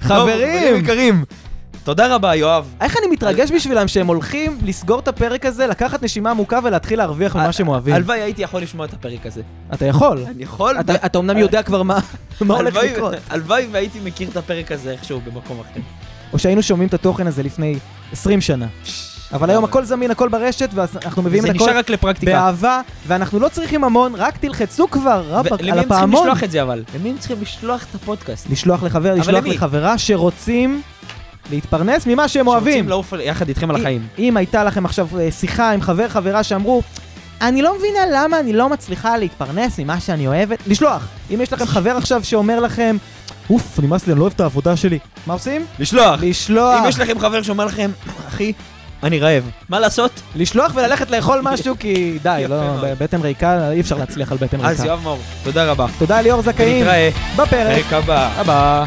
חברים, 0.00 0.76
יקרים, 0.84 1.24
תודה 1.84 2.14
רבה, 2.14 2.34
יואב. 2.34 2.74
איך 2.80 2.96
אני 2.96 3.06
מתרגש 3.06 3.50
בשבילם 3.50 3.88
שהם 3.88 4.06
הולכים 4.06 4.58
לסגור 4.62 4.98
את 4.98 5.08
הפרק 5.08 5.46
הזה, 5.46 5.66
לקחת 5.66 6.02
נשימה 6.02 6.30
עמוקה 6.30 6.58
ולהתחיל 6.64 6.98
להרוויח 6.98 7.36
ממה 7.36 7.52
שהם 7.52 7.68
אוהבים. 7.68 7.94
הלוואי 7.94 8.20
הייתי 8.20 8.42
יכול 8.42 8.62
לשמוע 8.62 8.86
את 8.86 8.92
הפרק 8.92 9.26
הזה. 9.26 9.42
אתה 9.74 9.84
יכול. 9.86 10.24
אני 10.28 10.42
יכול. 10.42 10.76
אתה 10.80 11.18
אומנם 11.18 11.38
יודע 11.38 11.62
כבר 11.62 11.82
מה 11.82 11.98
הולך 12.40 12.76
לקרות. 12.82 13.14
הלוואי 13.30 13.66
והייתי 13.70 14.00
מכיר 14.04 14.28
את 14.28 14.36
הפרק 14.36 14.72
הזה 14.72 14.90
איכשהו 14.90 15.20
במקום 15.20 15.60
אחר. 15.60 15.80
או 16.32 16.38
שהיינו 16.38 16.62
שומעים 16.62 16.88
את 16.88 16.94
התוכן 16.94 17.26
הזה 17.26 17.42
לפני 17.42 17.78
20 18.12 18.40
שנה. 18.40 18.66
אבל 19.32 19.50
היום 19.50 19.64
הכל 19.64 19.84
זמין, 19.84 20.10
הכל 20.10 20.28
ברשת, 20.28 20.70
ואנחנו 20.74 21.22
מביאים 21.22 21.42
זה 21.42 21.50
את 21.50 21.54
הכל 21.54 21.64
נשאר 21.64 21.78
רק 21.78 21.90
לפרקטיקה. 21.90 22.32
באהבה, 22.32 22.80
ואנחנו 23.06 23.38
לא 23.38 23.48
צריכים 23.48 23.84
המון, 23.84 24.14
רק 24.14 24.36
תלחצו 24.36 24.90
כבר, 24.90 25.24
רבאק, 25.28 25.52
על 25.52 25.58
ולמי 25.58 25.70
הם 25.70 25.76
צריכים 25.76 25.92
הפעמון. 25.96 26.22
לשלוח 26.22 26.44
את 26.44 26.50
זה 26.50 26.62
אבל? 26.62 26.84
למי 26.94 27.10
הם 27.10 27.18
צריכים 27.18 27.36
לשלוח 27.42 27.86
את 27.90 27.94
הפודקאסט? 27.94 28.50
לשלוח 28.50 28.82
לחבר, 28.82 29.14
לשלוח 29.14 29.36
למי? 29.36 29.50
לחברה 29.50 29.98
שרוצים 29.98 30.82
להתפרנס 31.50 32.06
ממה 32.06 32.28
שהם 32.28 32.46
אוהבים. 32.46 32.72
שרוצים 32.72 32.88
לעוף 32.88 33.12
יחד 33.24 33.48
איתכם 33.48 33.70
על 33.70 33.76
החיים. 33.76 34.06
אם 34.18 34.36
הייתה 34.36 34.64
לכם 34.64 34.84
עכשיו 34.84 35.08
אה, 35.18 35.30
שיחה 35.30 35.72
עם 35.72 35.80
חבר, 35.82 36.08
חברה 36.08 36.42
שאמרו, 36.42 36.82
אני 37.40 37.62
לא 37.62 37.78
מבינה 37.78 38.00
למה 38.12 38.40
אני 38.40 38.52
לא 38.52 38.68
מצליחה 38.68 39.16
להתפרנס 39.16 39.78
ממה 39.78 40.00
שאני 40.00 40.26
אוהבת, 40.26 40.58
לשלוח. 40.66 41.06
אם 41.34 41.40
יש 41.40 41.52
לכם 41.52 41.66
חבר 41.66 41.96
עכשיו 41.96 42.24
שאומר 42.24 42.60
לכם, 42.60 42.96
אוף, 43.50 43.80
נמאס 43.82 44.06
לי, 44.06 44.12
אני 44.12 44.18
לא 44.18 44.24
אוהב 44.24 44.32
את 44.34 44.40
העבודה 44.40 44.76
שלי. 44.76 44.98
מה 45.26 45.32
עושים? 45.32 45.66
לשלוח. 45.78 46.20
לשלוח. 46.22 46.80
אם 46.82 46.88
יש 46.88 46.98
לכם 46.98 47.18
חבר 47.18 47.42
שאומר 47.42 47.64
לכם, 47.64 47.90
אחי, 48.28 48.52
אני 49.02 49.18
רעב. 49.20 49.50
מה 49.68 49.80
לעשות? 49.80 50.10
לשלוח 50.36 50.72
וללכת 50.74 51.10
לאכול 51.10 51.40
משהו, 51.42 51.74
כי 51.78 52.12
די, 52.22 52.44
לא. 52.48 52.56
בטן 52.98 53.20
ריקה, 53.20 53.70
אי 53.70 53.80
אפשר 53.80 53.96
להצליח 53.96 54.32
על 54.32 54.38
בטן 54.38 54.60
אז 54.60 54.80
ריקה. 54.80 54.86
יואב 54.86 55.00
מאור, 55.02 55.18
תודה 55.44 55.70
רבה. 55.70 55.86
תודה 55.98 56.20
ליאור 56.20 56.42
זכאים, 56.42 56.76
ונתראה 56.76 57.10
בפרק 57.36 57.84
בפרק 57.84 57.92
הבא. 57.92 58.30
הבא. 58.36 58.84